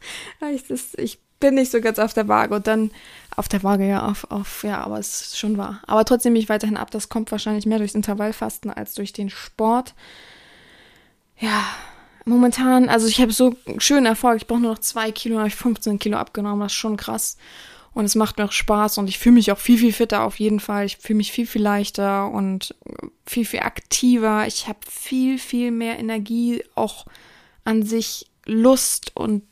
ich, 0.46 0.66
das, 0.66 0.94
ich 0.96 1.18
bin 1.40 1.54
nicht 1.54 1.70
so 1.70 1.80
ganz 1.80 1.98
auf 1.98 2.14
der 2.14 2.28
Waage 2.28 2.54
und 2.54 2.66
dann 2.66 2.90
auf 3.36 3.48
der 3.48 3.62
Waage, 3.62 3.86
ja, 3.86 4.06
auf, 4.06 4.30
auf, 4.30 4.64
ja, 4.64 4.82
aber 4.82 4.98
es 4.98 5.20
ist 5.20 5.38
schon 5.38 5.56
wahr. 5.56 5.80
Aber 5.86 6.04
trotzdem 6.04 6.32
mich 6.32 6.48
weiterhin 6.48 6.76
ab. 6.76 6.90
Das 6.90 7.08
kommt 7.08 7.30
wahrscheinlich 7.30 7.66
mehr 7.66 7.78
durchs 7.78 7.94
Intervallfasten 7.94 8.72
als 8.72 8.94
durch 8.94 9.12
den 9.12 9.30
Sport. 9.30 9.94
Ja, 11.38 11.64
momentan, 12.24 12.88
also 12.88 13.06
ich 13.06 13.20
habe 13.20 13.32
so 13.32 13.54
schönen 13.78 14.06
Erfolg. 14.06 14.38
Ich 14.38 14.46
brauche 14.48 14.60
nur 14.60 14.72
noch 14.72 14.80
zwei 14.80 15.12
Kilo, 15.12 15.38
habe 15.38 15.48
ich 15.48 15.54
15 15.54 16.00
Kilo 16.00 16.18
abgenommen. 16.18 16.60
Das 16.60 16.72
ist 16.72 16.78
schon 16.78 16.96
krass. 16.96 17.36
Und 17.94 18.04
es 18.04 18.14
macht 18.14 18.38
mir 18.38 18.44
auch 18.44 18.52
Spaß 18.52 18.98
und 18.98 19.08
ich 19.08 19.18
fühle 19.18 19.34
mich 19.34 19.50
auch 19.50 19.58
viel, 19.58 19.78
viel 19.78 19.92
fitter 19.92 20.22
auf 20.22 20.38
jeden 20.38 20.60
Fall. 20.60 20.86
Ich 20.86 20.98
fühle 20.98 21.16
mich 21.16 21.32
viel, 21.32 21.46
viel 21.46 21.62
leichter 21.62 22.30
und 22.30 22.74
viel, 23.26 23.44
viel 23.44 23.60
aktiver. 23.60 24.46
Ich 24.46 24.68
habe 24.68 24.78
viel, 24.88 25.38
viel 25.38 25.70
mehr 25.70 25.98
Energie, 25.98 26.62
auch 26.74 27.06
an 27.64 27.82
sich 27.82 28.26
Lust 28.44 29.14
und 29.14 29.42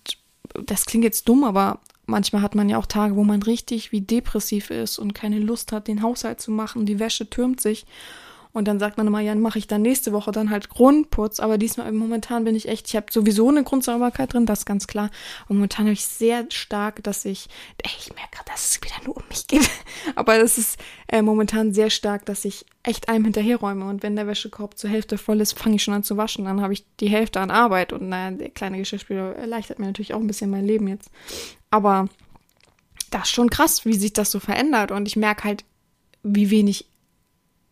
das 0.55 0.87
klingt 0.87 1.05
jetzt 1.05 1.29
dumm, 1.29 1.45
aber 1.45 1.81
manchmal 2.07 2.43
hat 2.43 2.55
man 2.55 2.69
ja 2.69 2.79
auch 2.79 2.87
Tage, 2.87 3.17
wo 3.17 3.25
man 3.25 3.43
richtig 3.43 3.93
wie 3.93 4.01
depressiv 4.01 4.71
ist 4.71 4.99
und 4.99 5.13
keine 5.13 5.39
Lust 5.39 5.73
hat, 5.73 5.89
den 5.89 6.03
Haushalt 6.03 6.41
zu 6.41 6.51
machen. 6.51 6.87
Die 6.87 6.99
Wäsche 6.99 7.29
türmt 7.29 7.61
sich. 7.61 7.85
Und 8.57 8.67
dann 8.69 8.79
sagt 8.79 8.97
man 8.97 9.07
immer, 9.07 9.21
ja, 9.21 9.35
mache 9.35 9.59
ich 9.59 9.67
dann 9.67 9.83
nächste 9.83 10.15
Woche 10.15 10.33
dann 10.33 10.49
halt 10.49 10.71
Grundputz. 10.71 11.41
Aber 11.41 11.59
diesmal 11.59 11.93
momentan 11.93 12.45
bin 12.45 12.57
ich 12.57 12.69
echt, 12.69 12.89
ich 12.89 12.97
habe 12.97 13.05
sowieso 13.11 13.51
eine 13.51 13.65
Grundsauberkeit 13.65 14.33
drin, 14.33 14.47
das 14.47 14.61
ist 14.61 14.65
ganz 14.65 14.87
klar. 14.87 15.11
Und 15.47 15.57
momentan 15.57 15.85
habe 15.85 15.93
ich 15.93 16.07
sehr 16.07 16.47
stark, 16.49 17.05
dass 17.05 17.27
ich, 17.27 17.49
ey, 17.83 17.91
ich 17.99 18.15
merke 18.15 18.31
gerade, 18.33 18.51
dass 18.51 18.71
es 18.71 18.81
wieder 18.81 18.95
nur 19.05 19.19
um 19.19 19.25
mich 19.29 19.47
geht. 19.47 19.69
Aber 20.15 20.39
es 20.39 20.57
ist 20.57 20.81
äh, 21.09 21.21
momentan 21.21 21.75
sehr 21.75 21.91
stark, 21.91 22.25
dass 22.25 22.47
ich 22.47 22.65
echt 22.83 23.11
einem 23.11 23.25
hinterherräume. 23.25 23.85
Und 23.85 24.03
wenn 24.03 24.17
der 24.17 24.27
Wäschekorb 24.27 24.79
zur 24.79 24.89
Hälfte 24.89 25.19
voll 25.19 25.43
ist, 25.43 25.53
fange 25.59 25.77
ich 25.77 25.83
schon 25.83 25.93
an 25.93 26.03
zu 26.03 26.17
waschen. 26.17 26.47
Dann 26.47 26.63
habe 26.63 26.73
ich 26.73 26.87
die 26.99 27.11
Hälfte 27.11 27.41
an 27.41 27.51
Arbeit. 27.51 27.93
Und 27.93 28.09
naja, 28.09 28.31
der 28.31 28.49
kleine 28.49 28.79
Geschirrspüler 28.79 29.37
erleichtert 29.37 29.81
mir 29.81 29.85
natürlich 29.85 30.15
auch 30.15 30.21
ein 30.21 30.29
bisschen 30.29 30.49
mein 30.49 30.65
Leben 30.65 30.89
jetzt. 30.89 31.11
Aber 31.69 32.09
das 33.11 33.25
ist 33.25 33.35
schon 33.35 33.51
krass, 33.51 33.85
wie 33.85 33.93
sich 33.93 34.15
das 34.15 34.31
so 34.31 34.41
verändert. 34.41 34.93
Und 34.93 35.07
ich 35.07 35.17
merke 35.17 35.45
halt, 35.45 35.67
wie 36.23 36.49
wenig 36.49 36.87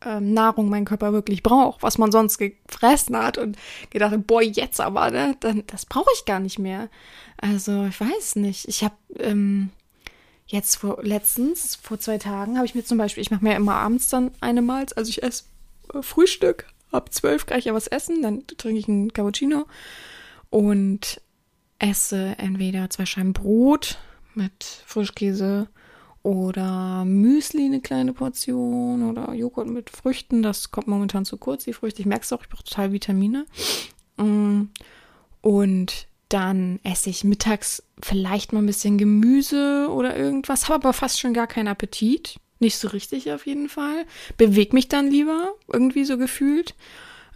ähm, 0.04 0.32
Nahrung 0.34 0.68
mein 0.68 0.84
Körper 0.84 1.12
wirklich 1.12 1.42
braucht, 1.42 1.82
was 1.82 1.98
man 1.98 2.12
sonst 2.12 2.38
gefressen 2.38 3.16
hat 3.16 3.38
und 3.38 3.56
gedacht, 3.90 4.14
boah, 4.26 4.42
jetzt 4.42 4.80
aber, 4.80 5.10
ne, 5.10 5.36
dann 5.40 5.64
das 5.66 5.86
brauche 5.86 6.10
ich 6.14 6.24
gar 6.24 6.40
nicht 6.40 6.58
mehr. 6.58 6.88
Also 7.36 7.86
ich 7.86 8.00
weiß 8.00 8.36
nicht. 8.36 8.68
Ich 8.68 8.84
habe 8.84 8.94
ähm, 9.18 9.70
jetzt 10.46 10.76
vor 10.76 11.02
letztens 11.02 11.76
vor 11.76 11.98
zwei 11.98 12.18
Tagen 12.18 12.56
habe 12.56 12.66
ich 12.66 12.74
mir 12.74 12.84
zum 12.84 12.98
Beispiel, 12.98 13.22
ich 13.22 13.30
mache 13.30 13.44
mir 13.44 13.56
immer 13.56 13.74
abends 13.74 14.08
dann 14.08 14.30
eine 14.40 14.62
Malz, 14.62 14.92
also 14.94 15.08
ich 15.08 15.22
esse 15.22 15.44
äh, 15.92 16.02
Frühstück 16.02 16.66
ab 16.90 17.12
zwölf 17.12 17.46
kann 17.46 17.58
ich 17.58 17.64
ja 17.64 17.74
was 17.74 17.88
essen, 17.88 18.22
dann 18.22 18.46
trinke 18.46 18.78
ich 18.78 18.88
einen 18.88 19.12
Cappuccino 19.12 19.66
und 20.50 21.20
esse 21.78 22.36
entweder 22.38 22.88
zwei 22.88 23.04
Scheiben 23.04 23.32
Brot 23.32 23.98
mit 24.34 24.64
Frischkäse 24.86 25.68
oder 26.24 27.04
Müsli 27.04 27.66
eine 27.66 27.82
kleine 27.82 28.14
Portion 28.14 29.08
oder 29.08 29.34
Joghurt 29.34 29.68
mit 29.68 29.90
Früchten. 29.90 30.42
Das 30.42 30.70
kommt 30.70 30.88
momentan 30.88 31.26
zu 31.26 31.36
kurz, 31.36 31.64
die 31.64 31.74
Früchte. 31.74 32.00
Ich 32.00 32.06
merke 32.06 32.24
es 32.24 32.32
auch, 32.32 32.42
ich 32.42 32.48
brauche 32.48 32.64
total 32.64 32.92
Vitamine. 32.92 33.46
Mm. 34.16 34.62
Und 35.42 36.06
dann 36.30 36.80
esse 36.82 37.10
ich 37.10 37.24
mittags 37.24 37.82
vielleicht 38.02 38.54
mal 38.54 38.60
ein 38.60 38.66
bisschen 38.66 38.96
Gemüse 38.96 39.88
oder 39.90 40.16
irgendwas, 40.16 40.64
habe 40.64 40.86
aber 40.86 40.92
fast 40.94 41.20
schon 41.20 41.34
gar 41.34 41.46
keinen 41.46 41.68
Appetit. 41.68 42.40
Nicht 42.58 42.78
so 42.78 42.88
richtig 42.88 43.30
auf 43.30 43.46
jeden 43.46 43.68
Fall. 43.68 44.06
Beweg 44.38 44.72
mich 44.72 44.88
dann 44.88 45.10
lieber, 45.10 45.52
irgendwie 45.70 46.04
so 46.04 46.16
gefühlt. 46.16 46.74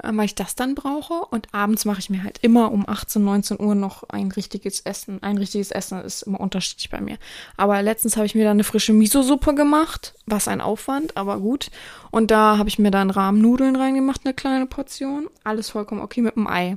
Äh, 0.03 0.11
weil 0.13 0.27
ich 0.27 0.35
das 0.35 0.55
dann 0.55 0.75
brauche. 0.75 1.15
Und 1.31 1.49
abends 1.53 1.85
mache 1.85 2.01
ich 2.01 2.11
mir 2.11 2.23
halt 2.23 2.39
immer 2.43 2.73
um 2.73 2.89
18, 2.89 3.23
19 3.23 3.61
Uhr 3.61 3.75
noch 3.75 4.05
ein 4.09 4.31
richtiges 4.31 4.81
Essen. 4.81 5.23
Ein 5.23 5.39
richtiges 5.39 5.71
Essen 5.71 6.01
ist 6.01 6.23
immer 6.23 6.41
unterschiedlich 6.41 6.91
bei 6.91 7.01
mir. 7.01 7.19
Aber 7.57 7.81
letztens 7.83 8.17
habe 8.17 8.27
ich 8.27 8.35
mir 8.35 8.45
dann 8.45 8.53
eine 8.53 8.65
frische 8.65 8.93
Miso-Suppe 8.93 9.55
gemacht. 9.55 10.15
Was 10.27 10.49
ein 10.49 10.61
Aufwand, 10.61 11.17
aber 11.17 11.39
gut. 11.41 11.71
Und 12.11 12.31
da 12.31 12.59
habe 12.59 12.69
ich 12.69 12.79
mir 12.79 12.91
dann 12.91 13.11
Rahmnudeln 13.11 13.77
reingemacht, 13.77 14.23
eine 14.25 14.35
kleine 14.35 14.67
Portion. 14.67 15.29
Alles 15.45 15.71
vollkommen 15.71 16.01
okay 16.01 16.23
mit 16.23 16.37
dem 16.37 16.47
Ei. 16.47 16.77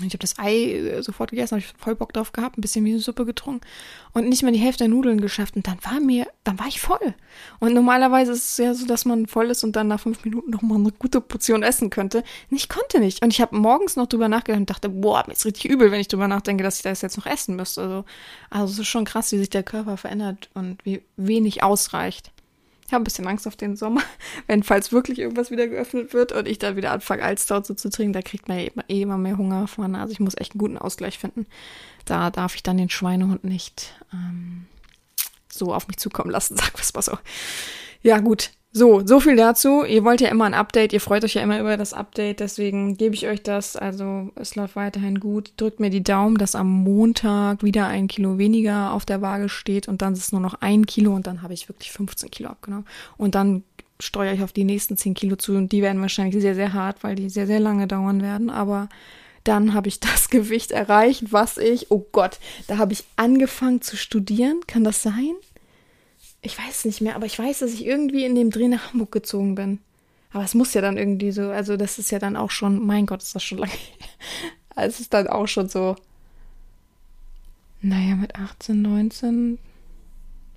Ich 0.00 0.12
habe 0.12 0.18
das 0.18 0.38
Ei 0.38 0.72
äh, 0.72 1.02
sofort 1.02 1.30
gegessen, 1.30 1.52
habe 1.52 1.60
ich 1.60 1.72
voll 1.78 1.94
Bock 1.94 2.12
drauf 2.12 2.32
gehabt, 2.32 2.58
ein 2.58 2.60
bisschen 2.60 2.82
Miso-Suppe 2.84 3.24
getrunken 3.24 3.66
und 4.12 4.28
nicht 4.28 4.42
mal 4.42 4.52
die 4.52 4.58
Hälfte 4.58 4.84
der 4.84 4.88
Nudeln 4.88 5.20
geschafft. 5.20 5.56
Und 5.56 5.66
dann 5.66 5.78
war 5.82 6.00
mir, 6.00 6.26
dann 6.44 6.58
war 6.58 6.66
ich 6.66 6.80
voll. 6.80 7.14
Und 7.60 7.72
normalerweise 7.72 8.32
ist 8.32 8.50
es 8.50 8.56
ja 8.58 8.74
so, 8.74 8.86
dass 8.86 9.06
man 9.06 9.26
voll 9.26 9.50
ist 9.50 9.64
und 9.64 9.74
dann 9.74 9.88
nach 9.88 10.00
fünf 10.00 10.22
Minuten 10.24 10.50
noch 10.50 10.62
mal 10.62 10.74
eine 10.74 10.92
gute 10.92 11.20
Portion 11.20 11.62
essen 11.62 11.88
könnte. 11.88 12.24
Und 12.50 12.56
ich 12.56 12.68
konnte 12.68 13.00
nicht. 13.00 13.22
Und 13.22 13.32
ich 13.32 13.40
habe 13.40 13.56
morgens 13.56 13.96
noch 13.96 14.06
drüber 14.06 14.28
nachgedacht 14.28 14.60
und 14.60 14.70
dachte, 14.70 14.88
boah, 14.90 15.24
mir 15.26 15.32
ist 15.32 15.46
richtig 15.46 15.64
übel, 15.70 15.90
wenn 15.90 16.00
ich 16.00 16.08
drüber 16.08 16.28
nachdenke, 16.28 16.62
dass 16.62 16.76
ich 16.76 16.82
das 16.82 17.00
jetzt 17.00 17.16
noch 17.16 17.26
essen 17.26 17.56
müsste. 17.56 17.82
Also, 17.82 18.04
also 18.50 18.72
es 18.72 18.78
ist 18.80 18.88
schon 18.88 19.06
krass, 19.06 19.32
wie 19.32 19.38
sich 19.38 19.50
der 19.50 19.62
Körper 19.62 19.96
verändert 19.96 20.50
und 20.52 20.84
wie 20.84 21.02
wenig 21.16 21.62
ausreicht. 21.62 22.32
Ich 22.86 22.92
habe 22.92 23.02
ein 23.02 23.04
bisschen 23.04 23.26
Angst 23.26 23.46
auf 23.46 23.56
den 23.56 23.76
Sommer, 23.76 24.02
wenn 24.46 24.62
falls 24.62 24.92
wirklich 24.92 25.18
irgendwas 25.18 25.50
wieder 25.50 25.66
geöffnet 25.66 26.14
wird 26.14 26.32
und 26.32 26.46
ich 26.46 26.58
dann 26.58 26.76
wieder 26.76 26.92
anfange, 26.92 27.22
Alster 27.22 27.64
so 27.64 27.74
zu 27.74 27.90
trinken, 27.90 28.12
da 28.12 28.22
kriegt 28.22 28.48
man 28.48 28.58
eh 28.58 29.02
immer 29.02 29.18
mehr 29.18 29.38
Hunger 29.38 29.66
von. 29.66 29.94
Also 29.94 30.12
ich 30.12 30.20
muss 30.20 30.36
echt 30.36 30.52
einen 30.52 30.60
guten 30.60 30.78
Ausgleich 30.78 31.18
finden. 31.18 31.46
Da 32.04 32.30
darf 32.30 32.54
ich 32.54 32.62
dann 32.62 32.78
den 32.78 32.90
Schweinehund 32.90 33.44
nicht 33.44 33.94
ähm, 34.12 34.66
so 35.48 35.74
auf 35.74 35.88
mich 35.88 35.96
zukommen 35.96 36.30
lassen, 36.30 36.56
sag 36.56 36.78
was 36.78 36.94
mal 36.94 37.02
so. 37.02 37.18
Ja, 38.02 38.18
gut. 38.20 38.50
So, 38.76 39.00
so 39.06 39.20
viel 39.20 39.36
dazu. 39.36 39.84
Ihr 39.84 40.04
wollt 40.04 40.20
ja 40.20 40.28
immer 40.28 40.44
ein 40.44 40.52
Update, 40.52 40.92
ihr 40.92 41.00
freut 41.00 41.24
euch 41.24 41.32
ja 41.32 41.40
immer 41.40 41.58
über 41.58 41.78
das 41.78 41.94
Update, 41.94 42.40
deswegen 42.40 42.98
gebe 42.98 43.14
ich 43.14 43.26
euch 43.26 43.42
das. 43.42 43.74
Also 43.74 44.30
es 44.34 44.54
läuft 44.54 44.76
weiterhin 44.76 45.18
gut. 45.18 45.54
Drückt 45.56 45.80
mir 45.80 45.88
die 45.88 46.02
Daumen, 46.02 46.36
dass 46.36 46.54
am 46.54 46.70
Montag 46.70 47.62
wieder 47.62 47.86
ein 47.86 48.06
Kilo 48.06 48.36
weniger 48.36 48.92
auf 48.92 49.06
der 49.06 49.22
Waage 49.22 49.48
steht 49.48 49.88
und 49.88 50.02
dann 50.02 50.12
ist 50.12 50.18
es 50.18 50.32
nur 50.32 50.42
noch 50.42 50.60
ein 50.60 50.84
Kilo 50.84 51.14
und 51.14 51.26
dann 51.26 51.40
habe 51.40 51.54
ich 51.54 51.70
wirklich 51.70 51.90
15 51.90 52.30
Kilo 52.30 52.50
abgenommen. 52.50 52.84
Und 53.16 53.34
dann 53.34 53.64
steuere 53.98 54.34
ich 54.34 54.42
auf 54.42 54.52
die 54.52 54.64
nächsten 54.64 54.98
10 54.98 55.14
Kilo 55.14 55.36
zu 55.36 55.54
und 55.54 55.72
die 55.72 55.80
werden 55.80 56.02
wahrscheinlich 56.02 56.38
sehr, 56.42 56.54
sehr 56.54 56.74
hart, 56.74 57.02
weil 57.02 57.14
die 57.14 57.30
sehr, 57.30 57.46
sehr 57.46 57.60
lange 57.60 57.86
dauern 57.86 58.20
werden. 58.20 58.50
Aber 58.50 58.90
dann 59.44 59.72
habe 59.72 59.88
ich 59.88 60.00
das 60.00 60.28
Gewicht 60.28 60.70
erreicht, 60.70 61.32
was 61.32 61.56
ich, 61.56 61.90
oh 61.90 62.04
Gott, 62.12 62.38
da 62.66 62.76
habe 62.76 62.92
ich 62.92 63.04
angefangen 63.16 63.80
zu 63.80 63.96
studieren. 63.96 64.60
Kann 64.66 64.84
das 64.84 65.02
sein? 65.02 65.32
Ich 66.42 66.58
weiß 66.58 66.84
nicht 66.84 67.00
mehr, 67.00 67.16
aber 67.16 67.26
ich 67.26 67.38
weiß, 67.38 67.60
dass 67.60 67.72
ich 67.72 67.84
irgendwie 67.84 68.24
in 68.24 68.34
dem 68.34 68.50
Dreh 68.50 68.68
nach 68.68 68.92
Hamburg 68.92 69.12
gezogen 69.12 69.54
bin. 69.54 69.80
Aber 70.32 70.44
es 70.44 70.54
muss 70.54 70.74
ja 70.74 70.80
dann 70.80 70.98
irgendwie 70.98 71.32
so, 71.32 71.50
also 71.50 71.76
das 71.76 71.98
ist 71.98 72.10
ja 72.10 72.18
dann 72.18 72.36
auch 72.36 72.50
schon, 72.50 72.84
mein 72.84 73.06
Gott, 73.06 73.22
ist 73.22 73.34
das 73.34 73.42
schon 73.42 73.58
lange. 73.58 73.72
es 74.76 75.00
ist 75.00 75.14
dann 75.14 75.28
auch 75.28 75.46
schon 75.46 75.68
so, 75.68 75.96
naja, 77.80 78.16
mit 78.16 78.34
18, 78.36 78.82
19 78.82 79.58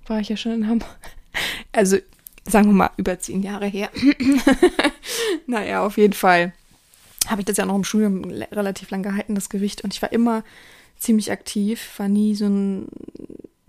war 0.06 0.20
ich 0.20 0.28
ja 0.28 0.36
schon 0.36 0.52
in 0.52 0.68
Hamburg. 0.68 0.90
Also, 1.72 1.98
sagen 2.44 2.66
wir 2.66 2.72
mal, 2.72 2.90
über 2.96 3.16
zehn 3.20 3.44
Jahre 3.44 3.66
her. 3.66 3.88
naja, 5.46 5.86
auf 5.86 5.96
jeden 5.96 6.12
Fall 6.12 6.52
habe 7.28 7.42
ich 7.42 7.44
das 7.44 7.56
ja 7.56 7.64
noch 7.64 7.76
im 7.76 7.84
Studium 7.84 8.24
relativ 8.24 8.90
lang 8.90 9.04
gehalten, 9.04 9.36
das 9.36 9.48
Gewicht. 9.48 9.84
Und 9.84 9.94
ich 9.94 10.02
war 10.02 10.10
immer 10.10 10.42
ziemlich 10.98 11.30
aktiv, 11.30 11.92
war 11.98 12.08
nie 12.08 12.34
so 12.34 12.46
ein, 12.46 12.88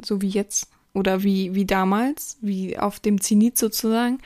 so 0.03 0.23
wie 0.23 0.29
jetzt, 0.29 0.67
oder 0.93 1.23
wie, 1.23 1.55
wie 1.55 1.65
damals, 1.65 2.37
wie 2.41 2.77
auf 2.77 2.99
dem 2.99 3.21
Zenit 3.21 3.57
sozusagen. 3.57 4.19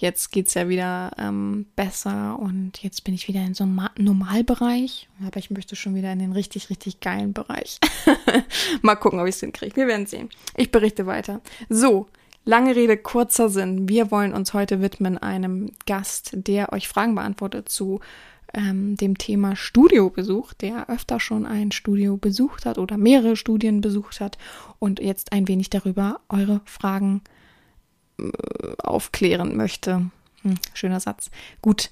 Jetzt 0.00 0.32
geht's 0.32 0.54
ja 0.54 0.66
wieder 0.70 1.10
ähm, 1.18 1.66
besser 1.76 2.38
und 2.38 2.82
jetzt 2.82 3.04
bin 3.04 3.12
ich 3.12 3.28
wieder 3.28 3.40
in 3.40 3.52
so 3.52 3.64
einem 3.64 3.86
Normalbereich. 3.98 5.10
Aber 5.26 5.38
ich 5.38 5.50
möchte 5.50 5.76
schon 5.76 5.94
wieder 5.94 6.10
in 6.10 6.18
den 6.18 6.32
richtig, 6.32 6.70
richtig 6.70 7.00
geilen 7.00 7.34
Bereich. 7.34 7.78
Mal 8.82 8.96
gucken, 8.96 9.20
ob 9.20 9.26
ich 9.26 9.34
es 9.34 9.40
hinkriege. 9.40 9.76
Wir 9.76 9.86
werden 9.86 10.06
sehen. 10.06 10.30
Ich 10.56 10.70
berichte 10.70 11.04
weiter. 11.04 11.42
So, 11.68 12.08
lange 12.46 12.76
Rede, 12.76 12.96
kurzer 12.96 13.50
Sinn. 13.50 13.90
Wir 13.90 14.10
wollen 14.10 14.32
uns 14.32 14.54
heute 14.54 14.80
widmen 14.80 15.18
einem 15.18 15.70
Gast, 15.84 16.30
der 16.32 16.72
euch 16.72 16.88
Fragen 16.88 17.14
beantwortet 17.14 17.68
zu 17.68 18.00
ähm, 18.54 18.96
dem 18.96 19.18
Thema 19.18 19.56
Studiobesuch, 19.56 20.52
der 20.54 20.88
öfter 20.88 21.20
schon 21.20 21.46
ein 21.46 21.72
Studio 21.72 22.16
besucht 22.16 22.66
hat 22.66 22.78
oder 22.78 22.96
mehrere 22.96 23.36
Studien 23.36 23.80
besucht 23.80 24.20
hat 24.20 24.38
und 24.78 25.00
jetzt 25.00 25.32
ein 25.32 25.48
wenig 25.48 25.70
darüber 25.70 26.20
eure 26.28 26.60
Fragen 26.64 27.22
äh, 28.18 28.30
aufklären 28.82 29.56
möchte. 29.56 30.10
Hm, 30.42 30.54
schöner 30.74 31.00
Satz. 31.00 31.30
Gut. 31.62 31.90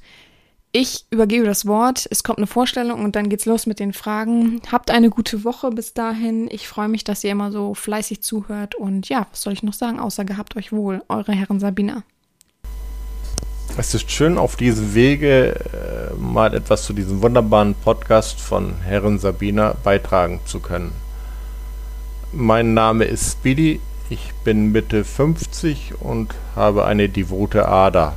Ich 0.70 1.06
übergebe 1.08 1.46
das 1.46 1.64
Wort. 1.64 2.06
Es 2.10 2.22
kommt 2.22 2.38
eine 2.38 2.46
Vorstellung 2.46 3.02
und 3.02 3.16
dann 3.16 3.30
geht's 3.30 3.46
los 3.46 3.66
mit 3.66 3.80
den 3.80 3.94
Fragen. 3.94 4.60
Habt 4.70 4.90
eine 4.90 5.08
gute 5.08 5.42
Woche 5.42 5.70
bis 5.70 5.94
dahin. 5.94 6.46
Ich 6.50 6.68
freue 6.68 6.88
mich, 6.88 7.04
dass 7.04 7.24
ihr 7.24 7.30
immer 7.30 7.50
so 7.50 7.72
fleißig 7.72 8.22
zuhört. 8.22 8.74
Und 8.74 9.08
ja, 9.08 9.26
was 9.30 9.40
soll 9.40 9.54
ich 9.54 9.62
noch 9.62 9.72
sagen, 9.72 9.98
außer 9.98 10.26
gehabt 10.26 10.56
euch 10.56 10.70
wohl, 10.70 11.02
eure 11.08 11.32
Herren 11.32 11.58
Sabina. 11.58 12.04
Es 13.78 13.94
ist 13.94 14.10
schön, 14.10 14.38
auf 14.38 14.56
diesem 14.56 14.92
Wege 14.94 15.54
äh, 15.54 16.14
mal 16.18 16.52
etwas 16.52 16.82
zu 16.82 16.92
diesem 16.92 17.22
wunderbaren 17.22 17.76
Podcast 17.76 18.40
von 18.40 18.74
Herren 18.82 19.20
Sabina 19.20 19.76
beitragen 19.84 20.40
zu 20.46 20.58
können. 20.58 20.90
Mein 22.32 22.74
Name 22.74 23.04
ist 23.04 23.34
Speedy. 23.34 23.80
Ich 24.10 24.32
bin 24.42 24.72
Mitte 24.72 25.04
50 25.04 25.92
und 26.00 26.34
habe 26.56 26.86
eine 26.86 27.08
devote 27.08 27.68
Ader 27.68 28.16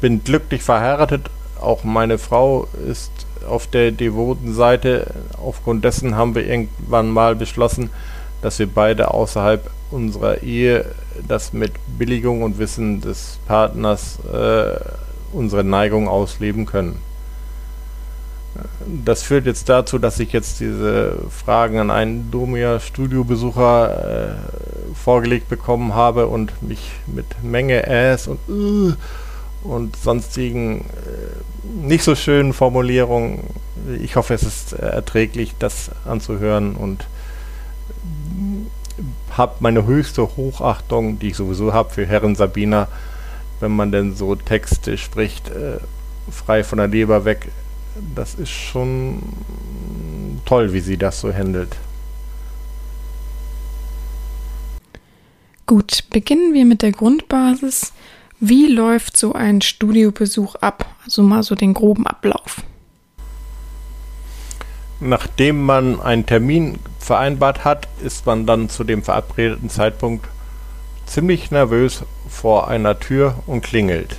bin 0.00 0.24
glücklich 0.24 0.62
verheiratet. 0.62 1.30
Auch 1.60 1.84
meine 1.84 2.18
Frau 2.18 2.66
ist 2.88 3.12
auf 3.48 3.66
der 3.68 3.92
devoten 3.92 4.52
Seite. 4.54 5.14
Aufgrund 5.40 5.84
dessen 5.84 6.16
haben 6.16 6.34
wir 6.34 6.44
irgendwann 6.46 7.10
mal 7.10 7.36
beschlossen, 7.36 7.90
dass 8.42 8.58
wir 8.58 8.66
beide 8.66 9.12
außerhalb 9.12 9.70
unserer 9.90 10.42
Ehe 10.42 10.86
das 11.26 11.52
mit 11.52 11.72
Billigung 11.98 12.42
und 12.42 12.58
Wissen 12.58 13.00
des 13.00 13.38
Partners 13.46 14.18
äh, 14.32 14.78
unsere 15.32 15.64
Neigung 15.64 16.08
ausleben 16.08 16.66
können. 16.66 16.96
Das 19.04 19.22
führt 19.22 19.46
jetzt 19.46 19.68
dazu, 19.68 19.98
dass 19.98 20.18
ich 20.18 20.32
jetzt 20.32 20.58
diese 20.58 21.18
Fragen 21.30 21.78
an 21.78 21.90
einen 21.90 22.30
Domia-Studiobesucher 22.30 24.30
äh, 24.30 24.94
vorgelegt 24.94 25.48
bekommen 25.48 25.94
habe 25.94 26.26
und 26.26 26.60
mich 26.62 26.90
mit 27.06 27.26
Menge 27.42 27.86
Äs 27.86 28.26
und 28.26 28.40
uh, 28.48 28.92
und 29.62 29.96
sonstigen 29.96 30.80
äh, 30.80 31.86
nicht 31.86 32.02
so 32.02 32.14
schönen 32.14 32.52
Formulierungen. 32.52 33.40
Ich 34.02 34.16
hoffe, 34.16 34.34
es 34.34 34.42
ist 34.42 34.72
erträglich, 34.72 35.54
das 35.58 35.90
anzuhören 36.04 36.74
und 36.74 37.06
habe 39.40 39.54
meine 39.60 39.86
höchste 39.86 40.36
Hochachtung, 40.36 41.18
die 41.18 41.28
ich 41.28 41.36
sowieso 41.36 41.72
habe 41.72 41.88
für 41.88 42.04
Herren 42.04 42.34
Sabina, 42.34 42.88
wenn 43.60 43.74
man 43.74 43.90
denn 43.90 44.14
so 44.14 44.34
Texte 44.34 44.98
spricht, 44.98 45.48
äh, 45.48 45.78
frei 46.30 46.62
von 46.62 46.76
der 46.76 46.88
Leber 46.88 47.24
weg. 47.24 47.48
Das 48.14 48.34
ist 48.34 48.50
schon 48.50 49.22
toll, 50.44 50.74
wie 50.74 50.80
sie 50.80 50.98
das 50.98 51.22
so 51.22 51.32
handelt. 51.32 51.74
Gut, 55.66 56.04
beginnen 56.10 56.52
wir 56.52 56.66
mit 56.66 56.82
der 56.82 56.92
Grundbasis. 56.92 57.94
Wie 58.40 58.66
läuft 58.66 59.16
so 59.16 59.32
ein 59.32 59.62
Studiobesuch 59.62 60.56
ab? 60.56 60.84
Also 61.06 61.22
mal 61.22 61.42
so 61.42 61.54
den 61.54 61.72
groben 61.72 62.06
Ablauf. 62.06 62.62
Nachdem 65.00 65.64
man 65.64 66.00
einen 66.00 66.26
Termin 66.26 66.78
vereinbart 66.98 67.64
hat, 67.64 67.88
ist 68.02 68.26
man 68.26 68.46
dann 68.46 68.68
zu 68.68 68.84
dem 68.84 69.02
verabredeten 69.02 69.70
Zeitpunkt 69.70 70.28
ziemlich 71.06 71.50
nervös 71.50 72.04
vor 72.28 72.68
einer 72.68 73.00
Tür 73.00 73.34
und 73.46 73.62
klingelt. 73.62 74.16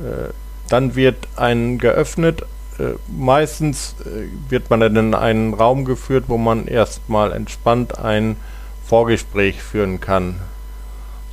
Äh, 0.00 0.32
dann 0.68 0.96
wird 0.96 1.28
ein 1.36 1.78
geöffnet. 1.78 2.42
Äh, 2.78 2.94
meistens 3.06 3.94
äh, 4.00 4.28
wird 4.50 4.70
man 4.70 4.80
dann 4.80 4.96
in 4.96 5.14
einen 5.14 5.54
Raum 5.54 5.84
geführt, 5.84 6.24
wo 6.28 6.38
man 6.38 6.66
erstmal 6.66 7.32
entspannt 7.32 7.98
ein 7.98 8.36
Vorgespräch 8.84 9.62
führen 9.62 10.00
kann 10.00 10.40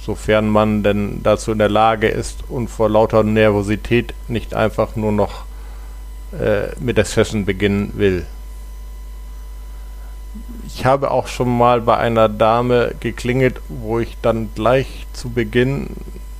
sofern 0.04 0.50
man 0.50 0.84
denn 0.84 1.22
dazu 1.24 1.54
in 1.54 1.60
der 1.60 1.70
Lage 1.70 2.08
ist 2.08 2.44
und 2.50 2.68
vor 2.68 2.90
lauter 2.90 3.24
Nervosität 3.24 4.14
nicht 4.28 4.54
einfach 4.54 4.96
nur 4.96 5.12
noch 5.12 5.46
äh, 6.40 6.68
mit 6.80 6.98
der 6.98 7.06
Session 7.06 7.46
beginnen 7.46 7.94
will. 7.96 8.26
Ich 10.66 10.86
habe 10.86 11.12
auch 11.12 11.28
schon 11.28 11.56
mal 11.56 11.82
bei 11.82 11.98
einer 11.98 12.28
Dame 12.28 12.96
geklingelt, 13.00 13.62
wo 13.70 14.00
ich 14.00 14.18
dann 14.22 14.50
gleich 14.56 15.06
zu 15.14 15.30
Beginn 15.30 15.90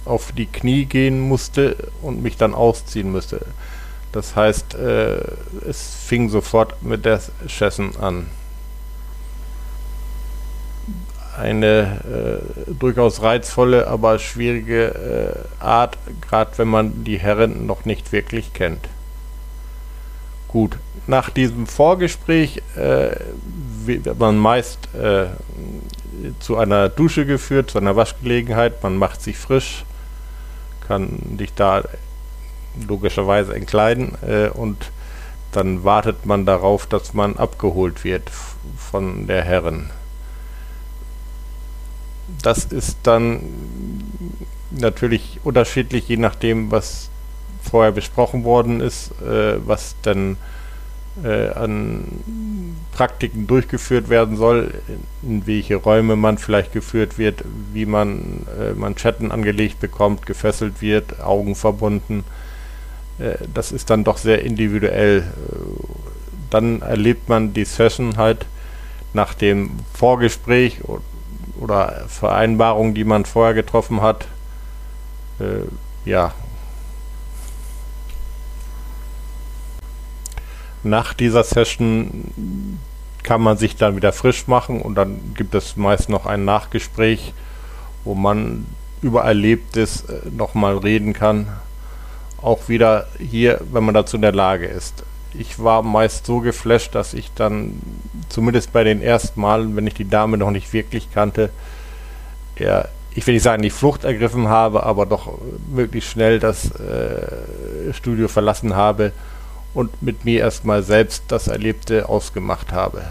auf 0.06 0.32
die 0.32 0.48
Knie 0.48 0.86
gehen 0.86 1.20
musste 1.20 1.76
und 2.02 2.24
mich 2.24 2.38
dann 2.38 2.54
ausziehen 2.54 3.12
musste. 3.12 3.46
Das 4.12 4.36
heißt, 4.36 4.76
äh, 4.76 5.22
es 5.68 5.96
fing 6.06 6.30
sofort 6.30 6.82
mit 6.84 7.06
der 7.06 7.22
Session 7.48 7.96
an 8.00 8.28
eine 11.38 12.42
äh, 12.68 12.74
durchaus 12.74 13.22
reizvolle, 13.22 13.88
aber 13.88 14.20
schwierige 14.20 15.46
äh, 15.60 15.64
Art, 15.64 15.98
gerade 16.22 16.52
wenn 16.58 16.68
man 16.68 17.04
die 17.04 17.18
Herren 17.18 17.66
noch 17.66 17.86
nicht 17.86 18.12
wirklich 18.12 18.54
kennt. 18.54 18.88
Gut, 20.54 20.78
nach 21.08 21.30
diesem 21.30 21.68
Vorgespräch 21.68 22.62
äh, 22.78 23.16
wird 23.86 24.18
man 24.20 24.38
meist 24.38 24.88
äh, 24.96 25.26
zu 26.40 26.56
einer 26.56 26.88
Dusche 26.88 27.26
geführt, 27.26 27.72
zu 27.72 27.80
einer 27.80 27.98
Waschgelegenheit, 27.98 28.82
man 28.84 28.96
macht 28.96 29.22
sich 29.22 29.38
frisch, 29.38 29.84
kann 30.88 31.38
dich 31.38 31.54
da 31.54 31.84
logischerweise 32.88 33.54
entkleiden 33.56 34.14
äh, 34.26 34.48
und 34.48 34.92
dann 35.52 35.84
wartet 35.84 36.26
man 36.26 36.46
darauf, 36.46 36.86
dass 36.88 37.14
man 37.14 37.36
abgeholt 37.38 38.04
wird 38.06 38.32
von 38.78 39.28
der 39.28 39.44
Herren 39.44 39.90
das 42.42 42.66
ist 42.66 42.98
dann 43.04 43.42
natürlich 44.72 45.40
unterschiedlich, 45.44 46.08
je 46.08 46.18
nachdem, 46.18 46.72
was 46.72 47.10
vorher 47.64 47.92
besprochen 47.92 48.44
worden 48.44 48.82
ist, 48.82 49.12
äh, 49.22 49.56
was 49.66 49.96
dann 50.02 50.38
äh, 51.24 51.50
an 51.50 52.06
Praktiken 52.92 53.48
durchgeführt 53.48 54.10
werden 54.10 54.38
soll, 54.38 54.74
in 55.22 55.46
welche 55.46 55.76
Räume 55.76 56.16
man 56.16 56.38
vielleicht 56.38 56.74
geführt 56.74 57.18
wird, 57.18 57.44
wie 57.72 57.86
man 57.86 58.48
äh, 58.60 58.74
Manschetten 58.74 59.32
angelegt 59.32 59.80
bekommt, 59.80 60.26
gefesselt 60.26 60.82
wird, 60.82 61.22
Augen 61.22 61.56
verbunden. 61.56 62.24
Äh, 63.20 63.36
das 63.54 63.72
ist 63.72 63.90
dann 63.90 64.04
doch 64.04 64.18
sehr 64.18 64.44
individuell. 64.44 65.24
Dann 66.50 66.82
erlebt 66.82 67.30
man 67.30 67.54
die 67.54 67.66
Session 67.66 68.18
halt 68.18 68.46
nach 69.14 69.34
dem 69.34 69.72
Vorgespräch 69.94 70.80
oder 71.60 72.06
Vereinbarungen, 72.08 72.94
die 72.94 73.04
man 73.04 73.26
vorher 73.26 73.54
getroffen 73.54 74.02
hat. 74.02 74.26
Äh, 75.40 76.10
ja. 76.10 76.34
Nach 80.84 81.14
dieser 81.14 81.44
Session 81.44 82.80
kann 83.24 83.42
man 83.42 83.58
sich 83.58 83.76
dann 83.76 83.96
wieder 83.96 84.12
frisch 84.12 84.48
machen 84.48 84.82
und 84.82 84.96
dann 84.96 85.34
gibt 85.36 85.56
es 85.56 85.78
meist 85.78 86.10
noch 86.10 86.26
ein 86.26 86.46
Nachgespräch, 86.46 87.34
wo 88.04 88.16
man 88.16 88.66
über 89.02 89.24
Erlebtes 89.24 90.04
äh, 90.04 90.30
nochmal 90.36 90.78
reden 90.78 91.14
kann. 91.14 91.48
Auch 92.42 92.68
wieder 92.68 93.08
hier, 93.20 93.62
wenn 93.72 93.86
man 93.86 93.94
dazu 93.94 94.18
in 94.18 94.22
der 94.22 94.34
Lage 94.34 94.66
ist 94.66 95.04
ich 95.34 95.60
war 95.64 95.82
meist 95.82 96.26
so 96.26 96.40
geflasht, 96.40 96.96
dass 96.96 97.14
ich 97.14 97.32
dann, 97.34 97.82
zumindest 98.30 98.74
bei 98.74 98.84
den 98.84 99.02
ersten 99.02 99.42
Malen, 99.42 99.76
wenn 99.76 99.88
ich 99.88 99.94
die 99.94 100.08
Dame 100.08 100.38
noch 100.38 100.52
nicht 100.52 100.74
wirklich 100.74 101.12
kannte, 101.12 101.50
ja, 102.58 102.86
ich 103.16 103.26
will 103.28 103.36
nicht 103.36 103.44
sagen, 103.44 103.62
die 103.62 103.70
Flucht 103.70 104.04
ergriffen 104.04 104.48
habe, 104.48 104.84
aber 104.84 105.06
doch 105.06 105.38
möglichst 105.72 106.12
schnell 106.12 106.40
das 106.40 106.72
äh, 106.72 107.94
Studio 107.94 108.28
verlassen 108.28 108.76
habe 108.76 109.12
und 109.74 110.02
mit 110.02 110.26
mir 110.26 110.40
erstmal 110.40 110.84
selbst 110.84 111.24
das 111.28 111.48
Erlebte 111.48 112.10
ausgemacht 112.10 112.72
habe. 112.72 113.04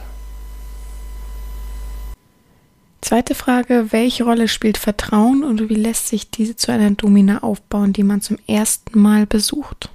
Zweite 3.00 3.34
Frage, 3.34 3.86
welche 3.90 4.24
Rolle 4.24 4.46
spielt 4.46 4.78
Vertrauen 4.78 5.42
und 5.42 5.68
wie 5.68 5.74
lässt 5.74 6.08
sich 6.08 6.30
diese 6.30 6.56
zu 6.56 6.70
einer 6.70 6.92
Domina 6.92 7.42
aufbauen, 7.42 7.92
die 7.92 8.04
man 8.04 8.20
zum 8.20 8.38
ersten 8.46 8.98
Mal 9.00 9.26
besucht? 9.26 9.90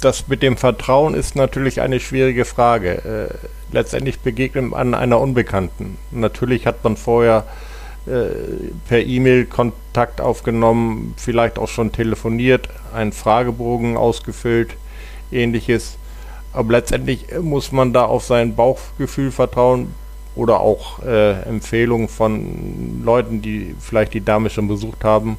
das 0.00 0.28
mit 0.28 0.42
dem 0.42 0.56
Vertrauen 0.56 1.14
ist 1.14 1.36
natürlich 1.36 1.80
eine 1.80 2.00
schwierige 2.00 2.44
Frage. 2.44 3.30
Äh, 3.32 3.74
letztendlich 3.74 4.20
begegnet 4.20 4.70
man 4.70 4.94
einer 4.94 5.20
Unbekannten. 5.20 5.96
Natürlich 6.10 6.66
hat 6.66 6.84
man 6.84 6.96
vorher 6.96 7.44
per 8.88 9.00
E-Mail 9.00 9.46
Kontakt 9.46 10.20
aufgenommen, 10.20 11.14
vielleicht 11.16 11.58
auch 11.58 11.68
schon 11.68 11.92
telefoniert, 11.92 12.68
einen 12.94 13.12
Fragebogen 13.12 13.96
ausgefüllt, 13.96 14.76
ähnliches. 15.30 15.98
Aber 16.52 16.72
letztendlich 16.72 17.26
muss 17.40 17.72
man 17.72 17.92
da 17.92 18.04
auf 18.04 18.24
sein 18.24 18.56
Bauchgefühl 18.56 19.30
vertrauen 19.30 19.94
oder 20.34 20.60
auch 20.60 21.02
äh, 21.02 21.42
Empfehlungen 21.42 22.08
von 22.08 23.02
Leuten, 23.04 23.42
die 23.42 23.74
vielleicht 23.78 24.14
die 24.14 24.24
Dame 24.24 24.50
schon 24.50 24.68
besucht 24.68 25.04
haben. 25.04 25.36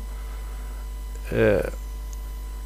Äh, 1.32 1.64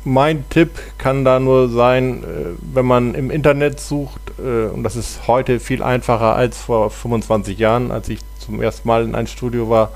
mein 0.05 0.47
Tipp 0.49 0.71
kann 0.97 1.23
da 1.23 1.39
nur 1.39 1.69
sein, 1.69 2.23
äh, 2.23 2.27
wenn 2.73 2.85
man 2.85 3.15
im 3.15 3.31
Internet 3.31 3.79
sucht, 3.79 4.21
äh, 4.39 4.65
und 4.65 4.83
das 4.83 4.95
ist 4.95 5.27
heute 5.27 5.59
viel 5.59 5.81
einfacher 5.81 6.35
als 6.35 6.57
vor 6.57 6.89
25 6.89 7.57
Jahren, 7.57 7.91
als 7.91 8.09
ich 8.09 8.19
zum 8.39 8.61
ersten 8.61 8.87
Mal 8.87 9.03
in 9.03 9.15
ein 9.15 9.27
Studio 9.27 9.69
war, 9.69 9.91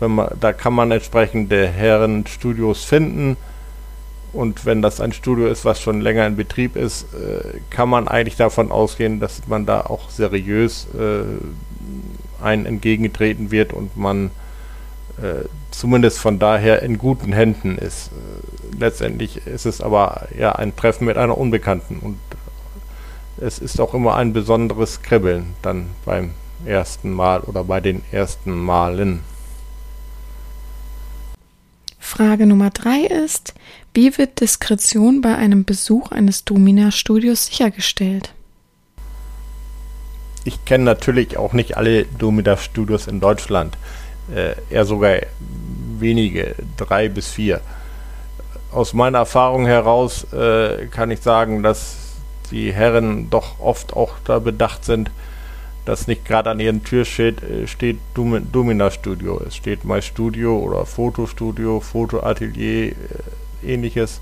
man, 0.00 0.28
da 0.38 0.52
kann 0.52 0.74
man 0.74 0.90
entsprechende 0.90 1.66
Herrenstudios 1.66 2.84
finden. 2.84 3.38
Und 4.34 4.66
wenn 4.66 4.82
das 4.82 5.00
ein 5.00 5.14
Studio 5.14 5.46
ist, 5.46 5.64
was 5.64 5.80
schon 5.80 6.02
länger 6.02 6.26
in 6.26 6.36
Betrieb 6.36 6.76
ist, 6.76 7.06
äh, 7.14 7.60
kann 7.70 7.88
man 7.88 8.06
eigentlich 8.06 8.36
davon 8.36 8.70
ausgehen, 8.70 9.20
dass 9.20 9.46
man 9.46 9.64
da 9.64 9.80
auch 9.80 10.10
seriös 10.10 10.88
einen 12.42 12.66
entgegengetreten 12.66 13.50
wird 13.50 13.72
und 13.72 13.96
man 13.96 14.30
zumindest 15.70 16.18
von 16.18 16.38
daher 16.38 16.82
in 16.82 16.98
guten 16.98 17.32
Händen 17.32 17.78
ist. 17.78 18.10
Letztendlich 18.78 19.46
ist 19.46 19.66
es 19.66 19.80
aber 19.80 20.28
ja 20.38 20.52
ein 20.52 20.76
Treffen 20.76 21.06
mit 21.06 21.16
einer 21.16 21.38
Unbekannten 21.38 21.98
und 21.98 22.18
es 23.38 23.58
ist 23.58 23.80
auch 23.80 23.94
immer 23.94 24.16
ein 24.16 24.32
besonderes 24.32 25.02
Kribbeln 25.02 25.54
dann 25.62 25.88
beim 26.04 26.30
ersten 26.64 27.10
Mal 27.10 27.40
oder 27.40 27.64
bei 27.64 27.80
den 27.80 28.02
ersten 28.12 28.52
Malen. 28.52 29.20
Frage 31.98 32.46
Nummer 32.46 32.70
drei 32.70 33.00
ist, 33.00 33.54
wie 33.92 34.16
wird 34.16 34.40
Diskretion 34.40 35.20
bei 35.20 35.36
einem 35.36 35.64
Besuch 35.64 36.12
eines 36.12 36.44
Domina-Studios 36.44 37.46
sichergestellt? 37.46 38.32
Ich 40.44 40.64
kenne 40.64 40.84
natürlich 40.84 41.36
auch 41.36 41.52
nicht 41.52 41.76
alle 41.76 42.04
Domina-Studios 42.04 43.06
in 43.06 43.20
Deutschland, 43.20 43.76
äh, 44.34 44.54
eher 44.70 44.84
sogar 44.84 45.18
wenige, 45.98 46.54
drei 46.76 47.08
bis 47.08 47.28
vier. 47.28 47.60
Aus 48.72 48.92
meiner 48.92 49.18
Erfahrung 49.18 49.66
heraus 49.66 50.32
äh, 50.32 50.86
kann 50.86 51.10
ich 51.10 51.20
sagen, 51.20 51.62
dass 51.62 51.96
die 52.50 52.72
Herren 52.72 53.30
doch 53.30 53.60
oft 53.60 53.94
auch 53.94 54.14
da 54.24 54.38
bedacht 54.38 54.84
sind, 54.84 55.10
dass 55.84 56.08
nicht 56.08 56.24
gerade 56.24 56.50
an 56.50 56.60
ihren 56.60 56.84
Tür 56.84 57.04
steht, 57.04 57.42
äh, 57.42 57.66
steht 57.66 57.98
Domina 58.14 58.90
Studio. 58.90 59.40
Es 59.46 59.56
steht 59.56 59.84
My 59.84 60.02
Studio 60.02 60.58
oder 60.58 60.84
Fotostudio, 60.84 61.80
Fotoatelier, 61.80 62.92
äh, 62.92 62.94
ähnliches. 63.64 64.20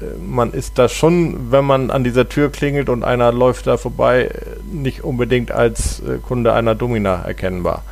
Äh, 0.00 0.16
man 0.18 0.52
ist 0.52 0.78
da 0.78 0.88
schon, 0.88 1.50
wenn 1.50 1.64
man 1.64 1.90
an 1.90 2.04
dieser 2.04 2.28
Tür 2.28 2.50
klingelt 2.50 2.88
und 2.88 3.02
einer 3.02 3.32
läuft 3.32 3.66
da 3.66 3.76
vorbei, 3.76 4.30
nicht 4.72 5.02
unbedingt 5.02 5.50
als 5.50 6.02
Kunde 6.26 6.52
einer 6.52 6.74
Domina 6.74 7.22
erkennbar. 7.22 7.82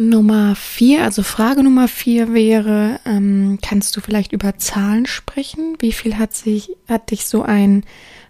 Nummer 0.00 0.56
vier, 0.56 1.04
also 1.04 1.22
Frage 1.22 1.62
Nummer 1.62 1.86
vier 1.86 2.32
wäre, 2.32 2.98
ähm, 3.04 3.58
kannst 3.60 3.94
du 3.96 4.00
vielleicht 4.00 4.32
über 4.32 4.56
Zahlen 4.56 5.04
sprechen? 5.04 5.76
Wie 5.78 5.92
viel 5.92 6.16
hat 6.16 6.32
sich, 6.32 6.70
hat 6.88 7.10
dich 7.10 7.26
so 7.26 7.42
ein 7.42 7.84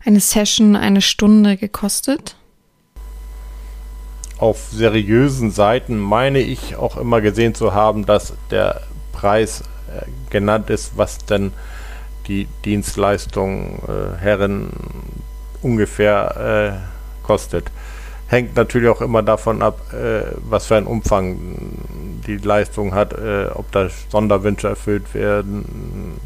eine 0.04 0.18
Session 0.18 0.74
eine 0.74 1.00
Stunde 1.00 1.56
gekostet? 1.56 2.35
Auf 4.38 4.70
seriösen 4.72 5.52
Seiten 5.52 5.96
meine 5.96 6.40
ich 6.40 6.74
auch 6.74 6.96
immer 6.96 7.20
gesehen 7.20 7.54
zu 7.54 7.72
haben, 7.72 8.04
dass 8.04 8.33
der 8.50 8.80
Preis 9.12 9.61
äh, 9.94 10.06
genannt 10.30 10.70
ist, 10.70 10.96
was 10.96 11.18
denn 11.18 11.52
die 12.26 12.48
Dienstleistung 12.64 13.80
äh, 13.87 14.16
Herren 14.18 14.70
ungefähr 15.62 16.80
äh, 16.83 17.26
kostet. 17.26 17.70
Hängt 18.30 18.56
natürlich 18.56 18.88
auch 18.88 19.02
immer 19.02 19.22
davon 19.22 19.60
ab, 19.60 19.92
äh, 19.92 20.22
was 20.48 20.66
für 20.66 20.76
einen 20.76 20.86
Umfang 20.86 21.38
die 22.26 22.36
Leistung 22.36 22.94
hat, 22.94 23.12
äh, 23.12 23.48
ob 23.52 23.70
da 23.72 23.88
Sonderwünsche 24.08 24.68
erfüllt 24.68 25.14
werden, 25.14 26.20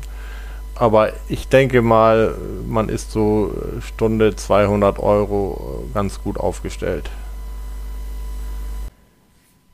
aber 0.75 1.13
ich 1.29 1.49
denke 1.49 1.83
mal, 1.83 2.37
man 2.67 2.89
ist 2.89 3.13
so 3.13 3.55
Stunde 3.81 4.35
200 4.35 4.99
Euro 4.99 5.89
ganz 5.95 6.21
gut 6.21 6.37
aufgestellt. 6.37 7.11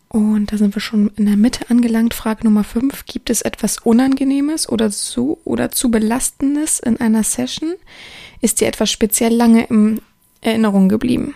Und 0.09 0.53
da 0.53 0.57
sind 0.57 0.75
wir 0.75 0.81
schon 0.81 1.11
in 1.17 1.27
der 1.27 1.37
Mitte 1.37 1.71
angelangt. 1.71 2.15
Frage 2.15 2.45
Nummer 2.45 2.65
5. 2.65 3.07
Gibt 3.07 3.31
es 3.31 3.43
etwas 3.43 3.79
Unangenehmes 3.79 4.69
oder 4.69 4.91
zu, 4.91 5.39
oder 5.45 5.71
zu 5.71 5.91
Belastendes 5.91 6.81
in 6.81 7.01
einer 7.01 7.23
Session? 7.23 7.75
Ist 8.41 8.61
dir 8.61 8.67
etwas 8.67 8.91
speziell 8.91 9.33
lange 9.33 9.65
in 9.67 10.01
Erinnerung 10.41 10.89
geblieben? 10.89 11.35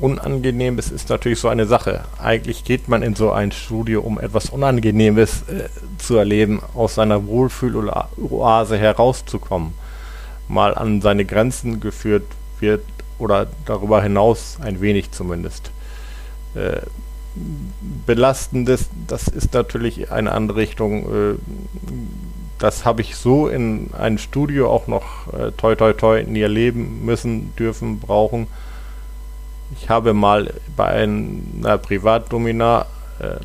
Unangenehmes 0.00 0.90
ist 0.90 1.08
natürlich 1.08 1.40
so 1.40 1.48
eine 1.48 1.66
Sache. 1.66 2.04
Eigentlich 2.22 2.64
geht 2.64 2.88
man 2.88 3.02
in 3.02 3.14
so 3.14 3.32
ein 3.32 3.52
Studio, 3.52 4.00
um 4.00 4.18
etwas 4.18 4.50
Unangenehmes 4.50 5.42
äh, 5.48 5.68
zu 5.98 6.16
erleben, 6.16 6.62
aus 6.74 6.94
seiner 6.94 7.26
Wohlfühloase 7.26 8.78
herauszukommen, 8.78 9.74
mal 10.48 10.74
an 10.74 11.00
seine 11.00 11.24
Grenzen 11.24 11.80
geführt 11.80 12.24
wird 12.60 12.82
oder 13.18 13.46
darüber 13.66 14.02
hinaus 14.02 14.58
ein 14.62 14.80
wenig 14.80 15.10
zumindest. 15.10 15.70
Äh, 16.54 16.80
belastendes, 18.06 18.88
das 19.06 19.28
ist 19.28 19.54
natürlich 19.54 20.10
eine 20.10 20.32
andere 20.32 20.58
Richtung. 20.58 21.34
Äh, 21.34 21.34
das 22.58 22.84
habe 22.84 23.02
ich 23.02 23.16
so 23.16 23.48
in 23.48 23.94
einem 23.94 24.18
Studio 24.18 24.70
auch 24.70 24.88
noch 24.88 25.32
äh, 25.32 25.52
toi 25.52 25.76
toi 25.76 25.92
toi 25.92 26.24
nie 26.24 26.40
erleben 26.40 27.04
müssen, 27.04 27.54
dürfen, 27.56 28.00
brauchen 28.00 28.48
ich 29.72 29.88
habe 29.90 30.12
mal 30.14 30.52
bei 30.76 30.88
einer 30.88 31.78
Privatdomina, 31.78 32.86
äh, 33.18 33.36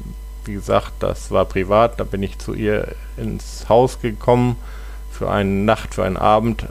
wie 0.46 0.54
gesagt, 0.54 0.94
das 1.00 1.32
war 1.32 1.46
privat, 1.46 2.00
da 2.00 2.04
bin 2.04 2.24
ich 2.24 2.38
zu 2.40 2.54
ihr 2.54 2.96
ins 3.18 3.68
Haus 3.70 4.00
gekommen 4.00 4.58
für 5.12 5.30
eine 5.30 5.50
Nacht, 5.50 5.94
für 5.94 6.04
einen 6.04 6.18
Abend. 6.18 6.64
Äh, 6.64 6.68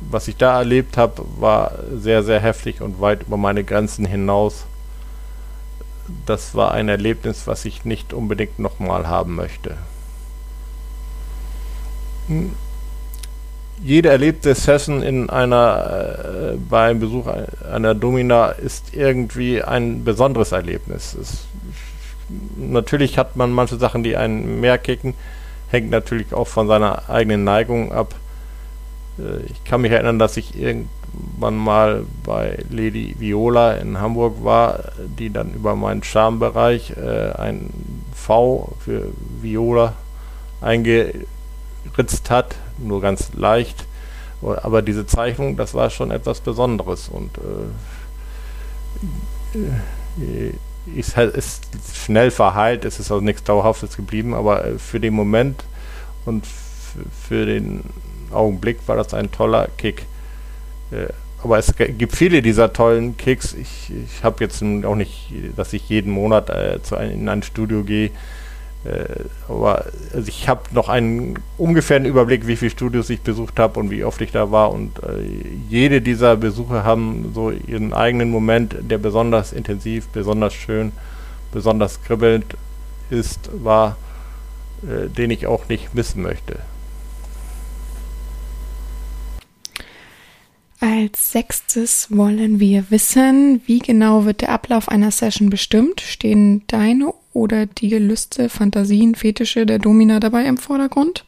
was 0.00 0.28
ich 0.28 0.36
da 0.36 0.58
erlebt 0.58 0.96
habe, 0.96 1.24
war 1.38 1.72
sehr, 1.92 2.22
sehr 2.22 2.40
heftig 2.40 2.80
und 2.80 3.00
weit 3.00 3.22
über 3.22 3.36
meine 3.36 3.64
Grenzen 3.64 4.04
hinaus. 4.04 4.64
Das 6.24 6.54
war 6.54 6.72
ein 6.72 6.88
Erlebnis, 6.88 7.46
was 7.46 7.64
ich 7.64 7.84
nicht 7.84 8.12
unbedingt 8.12 8.58
nochmal 8.58 9.08
haben 9.08 9.34
möchte. 9.34 9.76
Hm 12.28 12.52
jede 13.82 14.08
erlebte 14.08 14.54
Session 14.54 15.02
in 15.02 15.30
einer, 15.30 16.52
äh, 16.52 16.56
beim 16.56 17.00
Besuch 17.00 17.26
einer 17.70 17.94
Domina 17.94 18.48
ist 18.48 18.94
irgendwie 18.94 19.62
ein 19.62 20.04
besonderes 20.04 20.52
Erlebnis. 20.52 21.14
Es, 21.14 21.46
natürlich 22.56 23.18
hat 23.18 23.36
man 23.36 23.52
manche 23.52 23.76
Sachen, 23.76 24.02
die 24.02 24.16
einen 24.16 24.60
mehr 24.60 24.78
kicken, 24.78 25.14
hängt 25.70 25.90
natürlich 25.90 26.32
auch 26.32 26.48
von 26.48 26.66
seiner 26.66 27.08
eigenen 27.08 27.44
Neigung 27.44 27.92
ab. 27.92 28.14
Äh, 29.18 29.44
ich 29.46 29.64
kann 29.64 29.80
mich 29.80 29.92
erinnern, 29.92 30.18
dass 30.18 30.36
ich 30.36 30.58
irgendwann 30.58 31.56
mal 31.56 32.04
bei 32.24 32.58
Lady 32.70 33.16
Viola 33.18 33.74
in 33.74 34.00
Hamburg 34.00 34.42
war, 34.42 34.80
die 35.18 35.30
dann 35.30 35.54
über 35.54 35.76
meinen 35.76 36.02
Charmebereich 36.02 36.94
äh, 36.96 37.32
ein 37.32 37.70
V 38.12 38.76
für 38.80 39.06
Viola 39.40 39.94
eingeritzt 40.60 42.30
hat 42.30 42.56
nur 42.78 43.00
ganz 43.00 43.30
leicht. 43.34 43.84
Aber 44.40 44.82
diese 44.82 45.06
Zeichnung, 45.06 45.56
das 45.56 45.74
war 45.74 45.90
schon 45.90 46.10
etwas 46.12 46.40
Besonderes 46.40 47.08
und 47.08 47.36
äh, 50.18 50.52
ist, 50.96 51.16
halt, 51.16 51.34
ist 51.34 51.64
schnell 51.92 52.30
verheilt, 52.30 52.84
es 52.84 53.00
ist 53.00 53.10
also 53.10 53.22
nichts 53.22 53.42
Dauerhaftes 53.44 53.96
geblieben, 53.96 54.34
aber 54.34 54.64
äh, 54.64 54.78
für 54.78 55.00
den 55.00 55.14
Moment 55.14 55.64
und 56.24 56.46
für 57.26 57.46
den 57.46 57.82
Augenblick 58.30 58.78
war 58.86 58.96
das 58.96 59.12
ein 59.12 59.32
toller 59.32 59.68
Kick. 59.76 60.06
Äh, 60.92 61.08
aber 61.42 61.58
es 61.58 61.74
gibt 61.76 62.16
viele 62.16 62.42
dieser 62.42 62.72
tollen 62.72 63.16
Kicks. 63.16 63.54
Ich, 63.54 63.90
ich 63.90 64.24
habe 64.24 64.42
jetzt 64.42 64.62
auch 64.62 64.96
nicht, 64.96 65.32
dass 65.56 65.72
ich 65.72 65.88
jeden 65.88 66.12
Monat 66.12 66.50
äh, 66.50 66.82
zu 66.82 66.96
ein, 66.96 67.10
in 67.10 67.28
ein 67.28 67.42
Studio 67.42 67.84
gehe 67.84 68.06
äh, 68.06 68.10
aber 69.48 69.86
also 70.14 70.28
ich 70.28 70.48
habe 70.48 70.62
noch 70.72 70.88
einen 70.88 71.38
ungefähren 71.56 72.04
Überblick, 72.04 72.46
wie 72.46 72.56
viele 72.56 72.70
Studios 72.70 73.10
ich 73.10 73.20
besucht 73.20 73.58
habe 73.58 73.80
und 73.80 73.90
wie 73.90 74.04
oft 74.04 74.20
ich 74.20 74.32
da 74.32 74.50
war. 74.50 74.72
Und 74.72 74.98
äh, 75.02 75.24
jede 75.68 76.00
dieser 76.00 76.36
Besuche 76.36 76.84
haben 76.84 77.32
so 77.34 77.50
ihren 77.50 77.92
eigenen 77.92 78.30
Moment, 78.30 78.76
der 78.80 78.98
besonders 78.98 79.52
intensiv, 79.52 80.08
besonders 80.08 80.54
schön, 80.54 80.92
besonders 81.52 82.02
kribbelnd 82.02 82.56
ist, 83.10 83.50
war, 83.52 83.96
äh, 84.82 85.08
den 85.08 85.30
ich 85.30 85.46
auch 85.46 85.68
nicht 85.68 85.94
missen 85.94 86.22
möchte. 86.22 86.58
Als 90.80 91.32
sechstes 91.32 92.06
wollen 92.10 92.60
wir 92.60 92.88
wissen, 92.90 93.60
wie 93.66 93.80
genau 93.80 94.24
wird 94.24 94.42
der 94.42 94.50
Ablauf 94.50 94.88
einer 94.88 95.10
Session 95.10 95.50
bestimmt? 95.50 96.00
Stehen 96.00 96.62
deine 96.68 97.12
oder 97.32 97.66
die 97.66 97.88
Gelüste, 97.88 98.48
Fantasien, 98.48 99.14
Fetische 99.14 99.66
der 99.66 99.78
Domina 99.78 100.20
dabei 100.20 100.44
im 100.46 100.56
Vordergrund? 100.56 101.24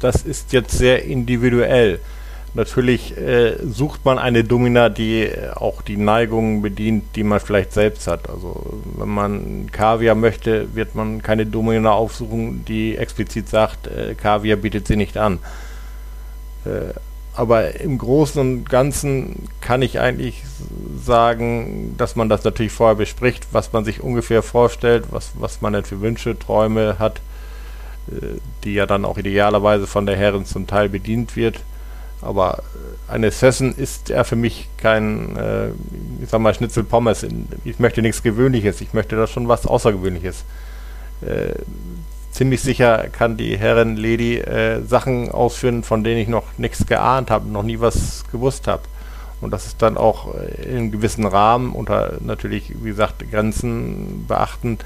Das 0.00 0.22
ist 0.22 0.52
jetzt 0.52 0.76
sehr 0.76 1.04
individuell. 1.04 2.00
Natürlich 2.54 3.16
äh, 3.16 3.56
sucht 3.66 4.04
man 4.04 4.18
eine 4.18 4.44
Domina, 4.44 4.88
die 4.88 5.28
auch 5.56 5.82
die 5.82 5.96
Neigungen 5.96 6.62
bedient, 6.62 7.16
die 7.16 7.24
man 7.24 7.40
vielleicht 7.40 7.72
selbst 7.72 8.06
hat. 8.06 8.30
Also 8.30 8.80
wenn 8.96 9.08
man 9.08 9.72
Kaviar 9.72 10.14
möchte, 10.14 10.72
wird 10.76 10.94
man 10.94 11.20
keine 11.20 11.46
Domina 11.46 11.90
aufsuchen, 11.90 12.64
die 12.64 12.96
explizit 12.96 13.48
sagt, 13.48 13.88
äh, 13.88 14.14
Kaviar 14.14 14.56
bietet 14.56 14.86
sie 14.86 14.94
nicht 14.96 15.16
an. 15.16 15.40
Äh, 16.64 16.94
aber 17.36 17.80
im 17.80 17.98
Großen 17.98 18.40
und 18.40 18.70
Ganzen 18.70 19.48
kann 19.60 19.82
ich 19.82 19.98
eigentlich 19.98 20.44
sagen, 21.04 21.94
dass 21.98 22.14
man 22.14 22.28
das 22.28 22.44
natürlich 22.44 22.72
vorher 22.72 22.94
bespricht, 22.94 23.48
was 23.52 23.72
man 23.72 23.84
sich 23.84 24.00
ungefähr 24.00 24.42
vorstellt, 24.42 25.06
was, 25.10 25.32
was 25.34 25.60
man 25.60 25.72
denn 25.72 25.84
für 25.84 26.00
Wünsche, 26.00 26.38
Träume 26.38 26.96
hat, 26.98 27.20
äh, 28.08 28.38
die 28.62 28.74
ja 28.74 28.86
dann 28.86 29.04
auch 29.04 29.18
idealerweise 29.18 29.86
von 29.86 30.06
der 30.06 30.16
Herren 30.16 30.46
zum 30.46 30.66
Teil 30.66 30.88
bedient 30.88 31.34
wird. 31.34 31.60
Aber 32.20 32.62
äh, 33.08 33.12
ein 33.12 33.24
Assassin 33.24 33.74
ist 33.76 34.10
ja 34.10 34.22
für 34.22 34.36
mich 34.36 34.68
kein, 34.76 35.36
äh, 35.36 35.68
ich 36.22 36.30
sag 36.30 36.40
mal, 36.40 36.54
Schnitzel 36.54 36.84
Pommes. 36.84 37.26
Ich 37.64 37.80
möchte 37.80 38.00
nichts 38.00 38.22
Gewöhnliches, 38.22 38.80
ich 38.80 38.94
möchte 38.94 39.16
da 39.16 39.26
schon 39.26 39.48
was 39.48 39.66
Außergewöhnliches. 39.66 40.44
Ziemlich 42.34 42.62
sicher 42.62 43.06
kann 43.12 43.36
die 43.36 43.56
Herren 43.56 43.96
Lady 43.96 44.38
äh, 44.38 44.82
Sachen 44.82 45.30
ausführen, 45.30 45.84
von 45.84 46.02
denen 46.02 46.18
ich 46.18 46.26
noch 46.26 46.42
nichts 46.58 46.84
geahnt 46.84 47.30
habe, 47.30 47.48
noch 47.48 47.62
nie 47.62 47.78
was 47.78 48.24
gewusst 48.32 48.66
habe. 48.66 48.82
Und 49.40 49.52
das 49.52 49.66
ist 49.66 49.80
dann 49.82 49.96
auch 49.96 50.34
äh, 50.34 50.64
in 50.64 50.76
einem 50.76 50.90
gewissen 50.90 51.26
Rahmen, 51.26 51.70
unter 51.70 52.14
natürlich, 52.18 52.74
wie 52.82 52.88
gesagt, 52.88 53.22
Grenzen 53.30 54.26
beachtend, 54.26 54.84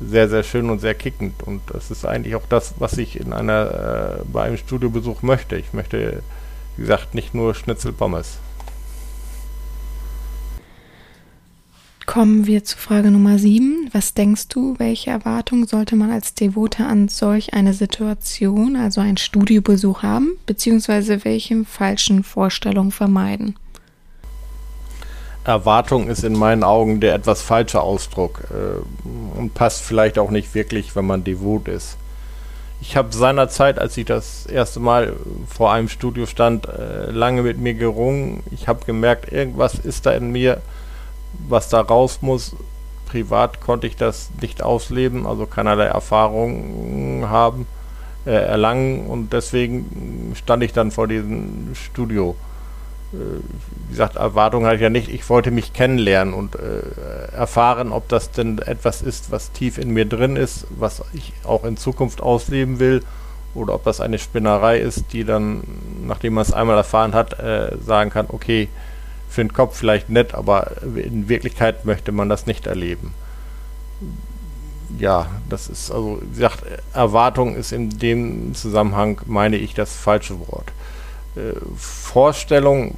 sehr, 0.00 0.30
sehr 0.30 0.42
schön 0.42 0.70
und 0.70 0.78
sehr 0.78 0.94
kickend. 0.94 1.42
Und 1.42 1.60
das 1.70 1.90
ist 1.90 2.06
eigentlich 2.06 2.34
auch 2.36 2.46
das, 2.48 2.72
was 2.78 2.96
ich 2.96 3.20
in 3.20 3.34
einer, 3.34 4.20
äh, 4.20 4.24
bei 4.32 4.44
einem 4.44 4.56
Studiobesuch 4.56 5.20
möchte. 5.20 5.56
Ich 5.56 5.74
möchte, 5.74 6.22
wie 6.78 6.82
gesagt, 6.82 7.14
nicht 7.14 7.34
nur 7.34 7.54
Schnitzel 7.54 7.92
Kommen 12.08 12.46
wir 12.46 12.64
zu 12.64 12.78
Frage 12.78 13.10
Nummer 13.10 13.38
7. 13.38 13.90
Was 13.92 14.14
denkst 14.14 14.48
du, 14.48 14.74
welche 14.78 15.10
Erwartungen 15.10 15.66
sollte 15.66 15.94
man 15.94 16.10
als 16.10 16.32
Devote 16.32 16.86
an 16.86 17.08
solch 17.08 17.52
eine 17.52 17.74
Situation, 17.74 18.76
also 18.76 19.02
einen 19.02 19.18
Studiobesuch 19.18 20.02
haben, 20.02 20.38
beziehungsweise 20.46 21.26
welche 21.26 21.66
falschen 21.66 22.24
Vorstellungen 22.24 22.92
vermeiden? 22.92 23.56
Erwartung 25.44 26.08
ist 26.08 26.24
in 26.24 26.32
meinen 26.32 26.64
Augen 26.64 27.00
der 27.00 27.14
etwas 27.14 27.42
falsche 27.42 27.82
Ausdruck 27.82 28.40
äh, 28.52 29.38
und 29.38 29.52
passt 29.52 29.82
vielleicht 29.82 30.18
auch 30.18 30.30
nicht 30.30 30.54
wirklich, 30.54 30.96
wenn 30.96 31.04
man 31.04 31.24
devot 31.24 31.68
ist. 31.68 31.98
Ich 32.80 32.96
habe 32.96 33.12
seinerzeit, 33.12 33.78
als 33.78 33.98
ich 33.98 34.06
das 34.06 34.46
erste 34.46 34.80
Mal 34.80 35.12
vor 35.46 35.74
einem 35.74 35.90
Studio 35.90 36.24
stand, 36.24 36.68
äh, 36.70 37.10
lange 37.10 37.42
mit 37.42 37.58
mir 37.58 37.74
gerungen. 37.74 38.44
Ich 38.50 38.66
habe 38.66 38.86
gemerkt, 38.86 39.30
irgendwas 39.30 39.74
ist 39.74 40.06
da 40.06 40.12
in 40.12 40.32
mir, 40.32 40.62
was 41.48 41.68
da 41.68 41.80
raus 41.80 42.18
muss. 42.20 42.56
Privat 43.06 43.60
konnte 43.60 43.86
ich 43.86 43.96
das 43.96 44.30
nicht 44.40 44.62
ausleben, 44.62 45.26
also 45.26 45.46
keinerlei 45.46 45.86
Erfahrungen 45.86 47.28
haben, 47.30 47.66
äh, 48.26 48.30
erlangen 48.32 49.06
und 49.06 49.32
deswegen 49.32 50.34
stand 50.36 50.62
ich 50.62 50.72
dann 50.72 50.90
vor 50.90 51.08
diesem 51.08 51.74
Studio. 51.74 52.36
Äh, 53.12 53.16
wie 53.86 53.90
gesagt, 53.90 54.16
Erwartungen 54.16 54.66
hatte 54.66 54.76
ich 54.76 54.82
ja 54.82 54.90
nicht. 54.90 55.08
Ich 55.08 55.28
wollte 55.30 55.50
mich 55.50 55.72
kennenlernen 55.72 56.34
und 56.34 56.56
äh, 56.56 57.32
erfahren, 57.34 57.92
ob 57.92 58.08
das 58.08 58.30
denn 58.30 58.58
etwas 58.58 59.00
ist, 59.00 59.30
was 59.30 59.52
tief 59.52 59.78
in 59.78 59.90
mir 59.90 60.04
drin 60.04 60.36
ist, 60.36 60.66
was 60.70 61.02
ich 61.14 61.32
auch 61.44 61.64
in 61.64 61.78
Zukunft 61.78 62.20
ausleben 62.20 62.78
will, 62.78 63.02
oder 63.54 63.74
ob 63.74 63.84
das 63.84 64.00
eine 64.00 64.18
Spinnerei 64.18 64.78
ist, 64.78 65.12
die 65.12 65.24
dann, 65.24 65.62
nachdem 66.06 66.34
man 66.34 66.42
es 66.42 66.52
einmal 66.52 66.76
erfahren 66.76 67.14
hat, 67.14 67.38
äh, 67.38 67.76
sagen 67.84 68.10
kann, 68.10 68.26
okay, 68.28 68.68
für 69.28 69.42
den 69.42 69.52
Kopf 69.52 69.76
vielleicht 69.76 70.08
nett, 70.08 70.34
aber 70.34 70.82
in 70.82 71.28
Wirklichkeit 71.28 71.84
möchte 71.84 72.12
man 72.12 72.28
das 72.28 72.46
nicht 72.46 72.66
erleben. 72.66 73.12
Ja, 74.98 75.28
das 75.48 75.68
ist 75.68 75.90
also, 75.90 76.20
wie 76.22 76.36
gesagt, 76.36 76.64
Erwartung 76.94 77.54
ist 77.56 77.72
in 77.72 77.90
dem 77.98 78.54
Zusammenhang, 78.54 79.20
meine 79.26 79.56
ich, 79.56 79.74
das 79.74 79.94
falsche 79.94 80.38
Wort. 80.40 80.72
Äh, 81.36 81.52
Vorstellung, 81.76 82.94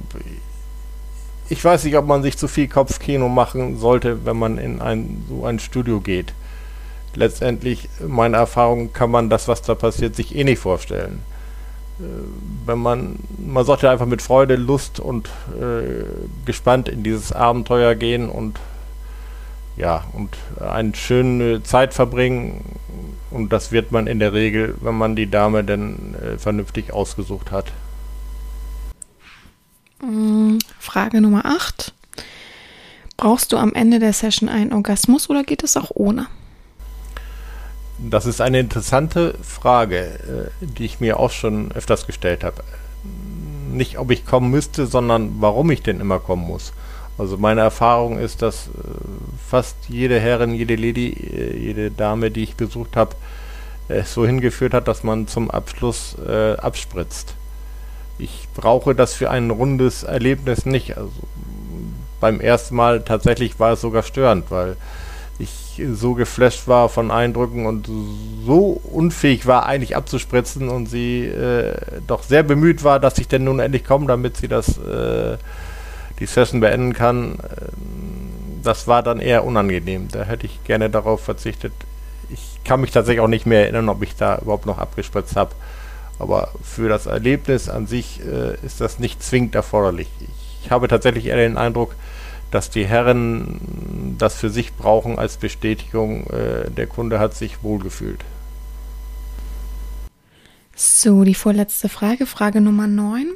ich 1.49 1.63
weiß 1.63 1.83
nicht, 1.83 1.97
ob 1.97 2.07
man 2.07 2.23
sich 2.23 2.37
zu 2.37 2.47
viel 2.47 2.69
Kopfkino 2.69 3.27
machen 3.27 3.77
sollte, 3.77 4.25
wenn 4.25 4.37
man 4.37 4.57
in 4.57 4.81
ein 4.81 5.25
so 5.27 5.45
ein 5.45 5.59
Studio 5.59 5.99
geht. 5.99 6.33
Letztendlich, 7.13 7.89
meine 8.07 8.37
Erfahrung, 8.37 8.93
kann 8.93 9.11
man 9.11 9.29
das, 9.29 9.49
was 9.49 9.61
da 9.61 9.75
passiert, 9.75 10.15
sich 10.15 10.33
eh 10.33 10.45
nicht 10.45 10.59
vorstellen. 10.59 11.19
Äh, 11.99 12.03
wenn 12.65 12.79
man, 12.79 13.19
man 13.37 13.65
sollte 13.65 13.89
einfach 13.89 14.05
mit 14.05 14.21
Freude, 14.21 14.55
Lust 14.55 14.99
und 14.99 15.27
äh, 15.59 16.03
gespannt 16.45 16.89
in 16.89 17.03
dieses 17.03 17.31
Abenteuer 17.31 17.95
gehen 17.95 18.29
und 18.29 18.59
ja, 19.77 20.03
und 20.13 20.37
eine 20.59 20.93
schöne 20.95 21.63
Zeit 21.63 21.93
verbringen. 21.93 22.79
Und 23.31 23.53
das 23.53 23.71
wird 23.71 23.91
man 23.91 24.07
in 24.07 24.19
der 24.19 24.33
Regel, 24.33 24.75
wenn 24.81 24.95
man 24.95 25.15
die 25.15 25.29
Dame 25.29 25.63
denn 25.63 26.15
äh, 26.15 26.37
vernünftig 26.37 26.91
ausgesucht 26.93 27.51
hat. 27.51 27.71
Mm, 30.03 30.57
Frage 30.79 31.21
Nummer 31.21 31.45
8. 31.45 31.93
Brauchst 33.17 33.53
du 33.53 33.57
am 33.57 33.73
Ende 33.73 33.99
der 33.99 34.13
Session 34.13 34.49
einen 34.49 34.73
Orgasmus 34.73 35.29
oder 35.29 35.43
geht 35.43 35.63
es 35.63 35.77
auch 35.77 35.91
ohne? 35.93 36.27
Das 38.03 38.25
ist 38.25 38.41
eine 38.41 38.59
interessante 38.59 39.35
Frage, 39.43 40.49
äh, 40.61 40.65
die 40.65 40.85
ich 40.85 40.99
mir 40.99 41.19
auch 41.19 41.31
schon 41.31 41.71
öfters 41.71 42.07
gestellt 42.07 42.43
habe. 42.43 42.63
Nicht, 43.71 43.99
ob 43.99 44.09
ich 44.11 44.25
kommen 44.25 44.49
müsste, 44.49 44.87
sondern 44.87 45.35
warum 45.39 45.69
ich 45.69 45.83
denn 45.83 45.99
immer 45.99 46.19
kommen 46.19 46.45
muss. 46.45 46.73
Also 47.17 47.37
meine 47.37 47.61
Erfahrung 47.61 48.17
ist, 48.17 48.41
dass 48.41 48.67
äh, 48.67 48.69
fast 49.47 49.75
jede 49.87 50.19
Herrin, 50.19 50.55
jede 50.55 50.75
Lady, 50.75 51.09
äh, 51.09 51.55
jede 51.55 51.91
Dame, 51.91 52.31
die 52.31 52.43
ich 52.43 52.55
besucht 52.55 52.95
habe, 52.95 53.15
es 53.87 54.13
so 54.13 54.25
hingeführt 54.25 54.73
hat, 54.73 54.87
dass 54.87 55.03
man 55.03 55.27
zum 55.27 55.51
Abschluss 55.51 56.15
äh, 56.27 56.53
abspritzt. 56.53 57.35
Ich 58.17 58.47
brauche 58.55 58.95
das 58.95 59.13
für 59.13 59.29
ein 59.29 59.51
rundes 59.51 60.03
Erlebnis 60.03 60.65
nicht. 60.65 60.97
Also 60.97 61.11
beim 62.19 62.39
ersten 62.39 62.75
Mal 62.75 63.03
tatsächlich 63.03 63.59
war 63.59 63.73
es 63.73 63.81
sogar 63.81 64.03
störend, 64.03 64.49
weil 64.49 64.77
ich 65.41 65.81
so 65.93 66.13
geflasht 66.13 66.67
war 66.67 66.89
von 66.89 67.11
Eindrücken 67.11 67.65
und 67.65 67.89
so 68.45 68.81
unfähig 68.91 69.45
war, 69.45 69.65
eigentlich 69.65 69.95
abzuspritzen 69.95 70.69
und 70.69 70.87
sie 70.87 71.25
äh, 71.25 71.73
doch 72.07 72.23
sehr 72.23 72.43
bemüht 72.43 72.83
war, 72.83 72.99
dass 72.99 73.17
ich 73.17 73.27
denn 73.27 73.43
nun 73.43 73.59
endlich 73.59 73.83
komme, 73.83 74.07
damit 74.07 74.37
sie 74.37 74.47
das 74.47 74.77
äh, 74.77 75.37
die 76.19 76.25
Session 76.25 76.59
beenden 76.59 76.93
kann. 76.93 77.39
Das 78.63 78.87
war 78.87 79.01
dann 79.03 79.19
eher 79.19 79.43
unangenehm. 79.43 80.07
Da 80.11 80.23
hätte 80.23 80.45
ich 80.45 80.63
gerne 80.63 80.89
darauf 80.89 81.21
verzichtet. 81.21 81.73
Ich 82.29 82.59
kann 82.63 82.81
mich 82.81 82.91
tatsächlich 82.91 83.21
auch 83.21 83.27
nicht 83.27 83.45
mehr 83.45 83.63
erinnern, 83.63 83.89
ob 83.89 84.03
ich 84.03 84.15
da 84.15 84.37
überhaupt 84.37 84.67
noch 84.67 84.77
abgespritzt 84.77 85.35
habe. 85.35 85.51
Aber 86.19 86.49
für 86.61 86.87
das 86.87 87.07
Erlebnis 87.07 87.67
an 87.67 87.87
sich 87.87 88.21
äh, 88.21 88.55
ist 88.63 88.79
das 88.79 88.99
nicht 88.99 89.23
zwingend 89.23 89.55
erforderlich. 89.55 90.07
Ich 90.63 90.69
habe 90.69 90.87
tatsächlich 90.87 91.25
eher 91.25 91.37
den 91.37 91.57
Eindruck, 91.57 91.95
dass 92.51 92.69
die 92.69 92.85
Herren 92.85 94.15
das 94.17 94.35
für 94.35 94.49
sich 94.49 94.73
brauchen 94.73 95.17
als 95.17 95.37
Bestätigung, 95.37 96.27
äh, 96.27 96.69
der 96.69 96.87
Kunde 96.87 97.19
hat 97.19 97.33
sich 97.33 97.63
wohlgefühlt. 97.63 98.23
So, 100.75 101.23
die 101.23 101.35
vorletzte 101.35 101.89
Frage, 101.89 102.25
Frage 102.25 102.61
Nummer 102.61 102.87
9. 102.87 103.27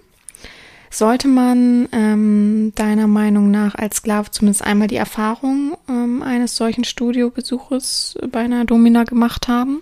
Sollte 0.89 1.27
man 1.27 1.89
ähm, 1.91 2.71
deiner 2.75 3.07
Meinung 3.07 3.51
nach 3.51 3.75
als 3.75 3.97
Sklave 3.97 4.31
zumindest 4.31 4.63
einmal 4.63 4.87
die 4.87 4.95
Erfahrung 4.95 5.77
ähm, 5.89 6.23
eines 6.23 6.55
solchen 6.55 6.85
Studiobesuches 6.85 8.17
bei 8.31 8.39
einer 8.39 8.63
Domina 8.63 9.03
gemacht 9.03 9.47
haben? 9.47 9.81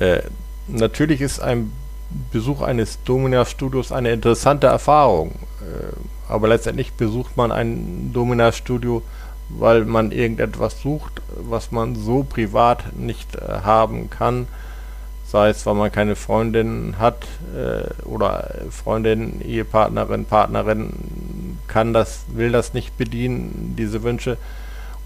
Äh, 0.00 0.22
natürlich 0.68 1.20
ist 1.20 1.40
ein 1.40 1.72
Besuch 2.30 2.60
eines 2.60 3.02
Domina-Studios 3.04 3.90
eine 3.90 4.12
interessante 4.12 4.66
Erfahrung, 4.66 5.32
äh, 5.62 6.21
aber 6.32 6.48
letztendlich 6.48 6.92
besucht 6.94 7.36
man 7.36 7.52
ein 7.52 8.10
Domina-Studio, 8.12 9.02
weil 9.48 9.84
man 9.84 10.12
irgendetwas 10.12 10.80
sucht, 10.80 11.20
was 11.36 11.70
man 11.72 11.94
so 11.94 12.22
privat 12.22 12.96
nicht 12.96 13.36
äh, 13.36 13.60
haben 13.62 14.08
kann, 14.08 14.46
sei 15.26 15.50
es, 15.50 15.66
weil 15.66 15.74
man 15.74 15.92
keine 15.92 16.16
Freundin 16.16 16.96
hat 16.98 17.26
äh, 17.54 18.04
oder 18.04 18.50
Freundin, 18.70 19.42
Ehepartnerin, 19.42 20.24
Partnerin 20.24 20.92
kann 21.68 21.92
das, 21.92 22.24
will 22.28 22.50
das 22.50 22.72
nicht 22.72 22.96
bedienen, 22.96 23.74
diese 23.76 24.02
Wünsche. 24.02 24.38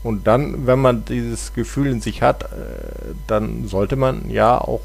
Und 0.03 0.29
dann, 0.29 0.67
wenn 0.67 0.79
man 0.79 1.05
dieses 1.05 1.55
Gefühl 1.55 1.89
in 1.89 2.01
sich 2.01 2.23
hat, 2.23 2.45
äh, 2.45 2.47
dann 3.27 3.67
sollte 3.67 3.97
man 3.97 4.31
ja 4.31 4.59
auch 4.59 4.83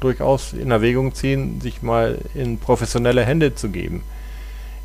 durchaus 0.00 0.52
in 0.52 0.70
Erwägung 0.70 1.14
ziehen, 1.14 1.60
sich 1.62 1.82
mal 1.82 2.18
in 2.34 2.58
professionelle 2.58 3.24
Hände 3.24 3.54
zu 3.54 3.70
geben. 3.70 4.02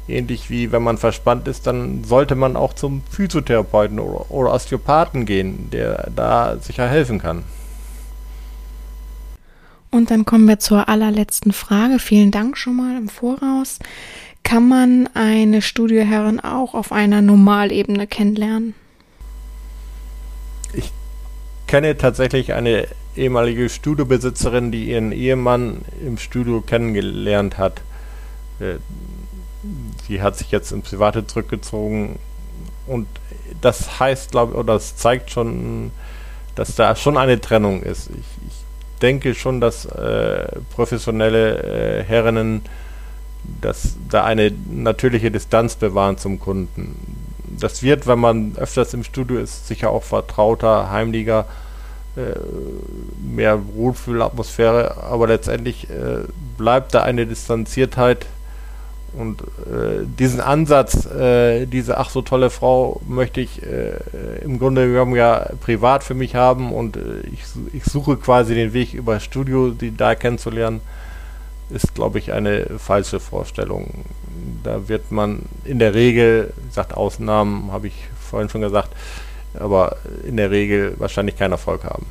Ähnlich 0.07 0.49
wie 0.49 0.71
wenn 0.71 0.83
man 0.83 0.97
verspannt 0.97 1.47
ist, 1.47 1.65
dann 1.67 2.03
sollte 2.03 2.35
man 2.35 2.55
auch 2.55 2.73
zum 2.73 3.01
Physiotherapeuten 3.09 3.99
oder, 3.99 4.29
oder 4.31 4.53
Osteopathen 4.53 5.25
gehen, 5.25 5.69
der 5.71 6.09
da 6.15 6.57
sicher 6.57 6.87
helfen 6.87 7.19
kann. 7.19 7.43
Und 9.91 10.11
dann 10.11 10.25
kommen 10.25 10.47
wir 10.47 10.59
zur 10.59 10.89
allerletzten 10.89 11.53
Frage. 11.53 11.99
Vielen 11.99 12.31
Dank 12.31 12.57
schon 12.57 12.75
mal 12.75 12.97
im 12.97 13.07
Voraus. 13.09 13.79
Kann 14.43 14.67
man 14.67 15.07
eine 15.13 15.61
Studioherrin 15.61 16.39
auch 16.39 16.73
auf 16.73 16.91
einer 16.91 17.21
Normalebene 17.21 18.07
kennenlernen? 18.07 18.73
kenne 21.73 21.97
tatsächlich 21.97 22.53
eine 22.53 22.87
ehemalige 23.15 23.67
Studiobesitzerin, 23.67 24.71
die 24.71 24.91
ihren 24.91 25.11
Ehemann 25.11 25.81
im 26.05 26.19
Studio 26.19 26.61
kennengelernt 26.61 27.57
hat. 27.57 27.81
Sie 30.07 30.21
hat 30.21 30.37
sich 30.37 30.51
jetzt 30.51 30.71
ins 30.71 30.89
Private 30.89 31.25
zurückgezogen 31.25 32.19
und 32.87 33.07
das 33.61 33.99
heißt, 33.99 34.31
glaube 34.31 34.53
ich, 34.53 34.57
oder 34.57 34.73
das 34.73 34.95
zeigt 34.97 35.31
schon, 35.31 35.91
dass 36.55 36.75
da 36.75 36.95
schon 36.95 37.17
eine 37.17 37.39
Trennung 37.39 37.81
ist. 37.81 38.09
Ich, 38.09 38.47
ich 38.47 38.99
denke 39.01 39.35
schon, 39.35 39.61
dass 39.61 39.85
äh, 39.85 40.47
professionelle 40.73 41.99
äh, 41.99 42.03
Herrinnen 42.03 42.63
dass 43.61 43.95
da 44.09 44.23
eine 44.23 44.51
natürliche 44.69 45.31
Distanz 45.31 45.75
bewahren 45.75 46.17
zum 46.17 46.39
Kunden. 46.39 46.95
Das 47.59 47.83
wird, 47.83 48.07
wenn 48.07 48.19
man 48.19 48.55
öfters 48.57 48.93
im 48.93 49.03
Studio 49.03 49.37
ist, 49.37 49.67
sicher 49.67 49.89
auch 49.89 50.03
vertrauter, 50.03 50.89
heimlicher, 50.89 51.45
äh, 52.15 52.21
mehr 53.23 53.59
Wohlfühlatmosphäre, 53.75 54.97
aber 55.03 55.27
letztendlich 55.27 55.89
äh, 55.89 56.25
bleibt 56.57 56.93
da 56.93 57.03
eine 57.03 57.25
Distanziertheit 57.25 58.25
und 59.17 59.41
äh, 59.41 60.05
diesen 60.19 60.41
Ansatz, 60.41 61.05
äh, 61.05 61.65
diese 61.65 61.97
ach 61.97 62.09
so 62.09 62.21
tolle 62.21 62.49
Frau 62.49 63.01
möchte 63.07 63.41
ich 63.41 63.61
äh, 63.61 63.97
im 64.43 64.59
Grunde 64.59 64.87
genommen 64.87 65.15
ja 65.15 65.49
privat 65.61 66.03
für 66.03 66.15
mich 66.15 66.35
haben 66.35 66.73
und 66.73 66.97
äh, 66.97 67.21
ich, 67.31 67.43
ich 67.73 67.83
suche 67.85 68.17
quasi 68.17 68.55
den 68.55 68.73
Weg 68.73 68.93
über 68.93 69.19
Studio, 69.19 69.69
die 69.69 69.95
da 69.95 70.15
kennenzulernen, 70.15 70.81
ist, 71.69 71.93
glaube 71.95 72.19
ich, 72.19 72.33
eine 72.33 72.65
falsche 72.77 73.19
Vorstellung. 73.19 74.05
Da 74.63 74.87
wird 74.87 75.11
man 75.11 75.43
in 75.63 75.79
der 75.79 75.93
Regel, 75.93 76.53
gesagt, 76.67 76.95
Ausnahmen 76.95 77.71
habe 77.71 77.87
ich 77.87 78.07
vorhin 78.19 78.49
schon 78.49 78.61
gesagt, 78.61 78.89
aber 79.59 79.97
in 80.27 80.37
der 80.37 80.51
Regel 80.51 80.95
wahrscheinlich 80.97 81.37
keinen 81.37 81.51
Erfolg 81.51 81.83
haben. 81.83 82.05